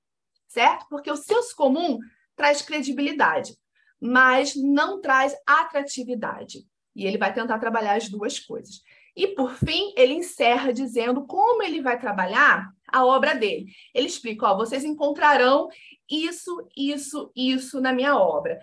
[0.49, 0.87] certo?
[0.89, 1.99] Porque o senso comum
[2.35, 3.57] traz credibilidade,
[4.01, 6.67] mas não traz atratividade.
[6.95, 8.83] E ele vai tentar trabalhar as duas coisas.
[9.15, 13.67] E, por fim, ele encerra dizendo como ele vai trabalhar a obra dele.
[13.95, 15.69] Ele explica: ó, vocês encontrarão
[16.11, 18.59] isso, isso, isso na minha obra.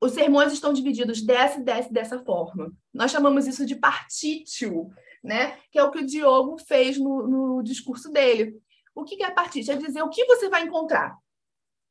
[0.00, 2.72] Os sermões estão divididos dessa, dessa, dessa forma.
[2.92, 4.90] Nós chamamos isso de partítio
[5.22, 5.58] né?
[5.70, 8.60] Que é o que o Diogo fez no, no discurso dele.
[8.94, 9.70] O que, é partite?
[9.70, 11.16] É dizer o que você vai encontrar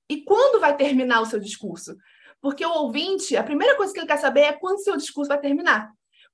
[0.10, 1.96] e quando vai terminar o seu discurso.
[2.42, 5.40] Porque o ouvinte, a primeira coisa que ele quer saber é quando seu discurso vai
[5.40, 5.92] terminar.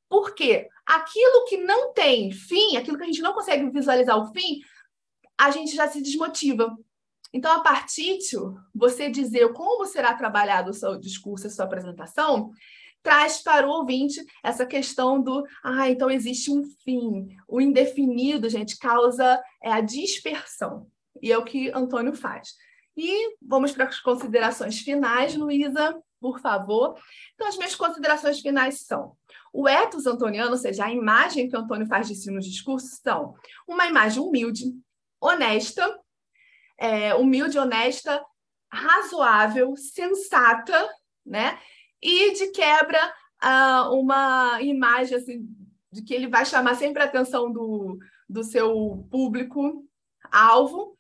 [0.07, 4.59] Porque aquilo que não tem fim, aquilo que a gente não consegue visualizar o fim,
[5.37, 6.75] a gente já se desmotiva.
[7.33, 8.37] Então, a partir de
[8.73, 12.51] você dizer como será trabalhado o seu discurso, a sua apresentação,
[13.05, 17.27] traz para o ouvinte essa questão do, ah, então existe um fim.
[17.47, 20.87] O indefinido, gente, causa é, a dispersão.
[21.21, 22.55] E é o que Antônio faz.
[22.97, 26.97] E vamos para as considerações finais, Luísa, por favor.
[27.35, 29.15] Então, as minhas considerações finais são:
[29.53, 33.35] o ethos antoniano, ou seja, a imagem que Antônio faz de si nos discursos, são
[33.67, 34.73] uma imagem humilde,
[35.21, 35.99] honesta,
[36.79, 38.25] é, humilde, honesta,
[38.71, 40.89] razoável, sensata,
[41.23, 41.59] né?
[42.01, 43.13] E de quebra
[43.43, 45.47] uh, uma imagem assim,
[45.91, 47.97] de que ele vai chamar sempre a atenção do,
[48.27, 49.83] do seu público
[50.31, 50.97] alvo,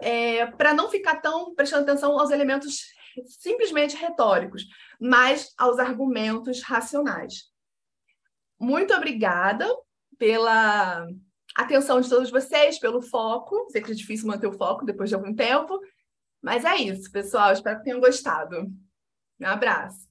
[0.00, 2.92] é, para não ficar tão prestando atenção aos elementos
[3.26, 4.66] simplesmente retóricos,
[5.00, 7.44] mas aos argumentos racionais.
[8.58, 9.66] Muito obrigada
[10.18, 11.06] pela
[11.54, 13.68] atenção de todos vocês, pelo foco.
[13.70, 15.78] Sei que é difícil manter o foco depois de algum tempo.
[16.42, 17.52] Mas é isso, pessoal.
[17.52, 18.66] Espero que tenham gostado.
[19.40, 20.08] Um abraço.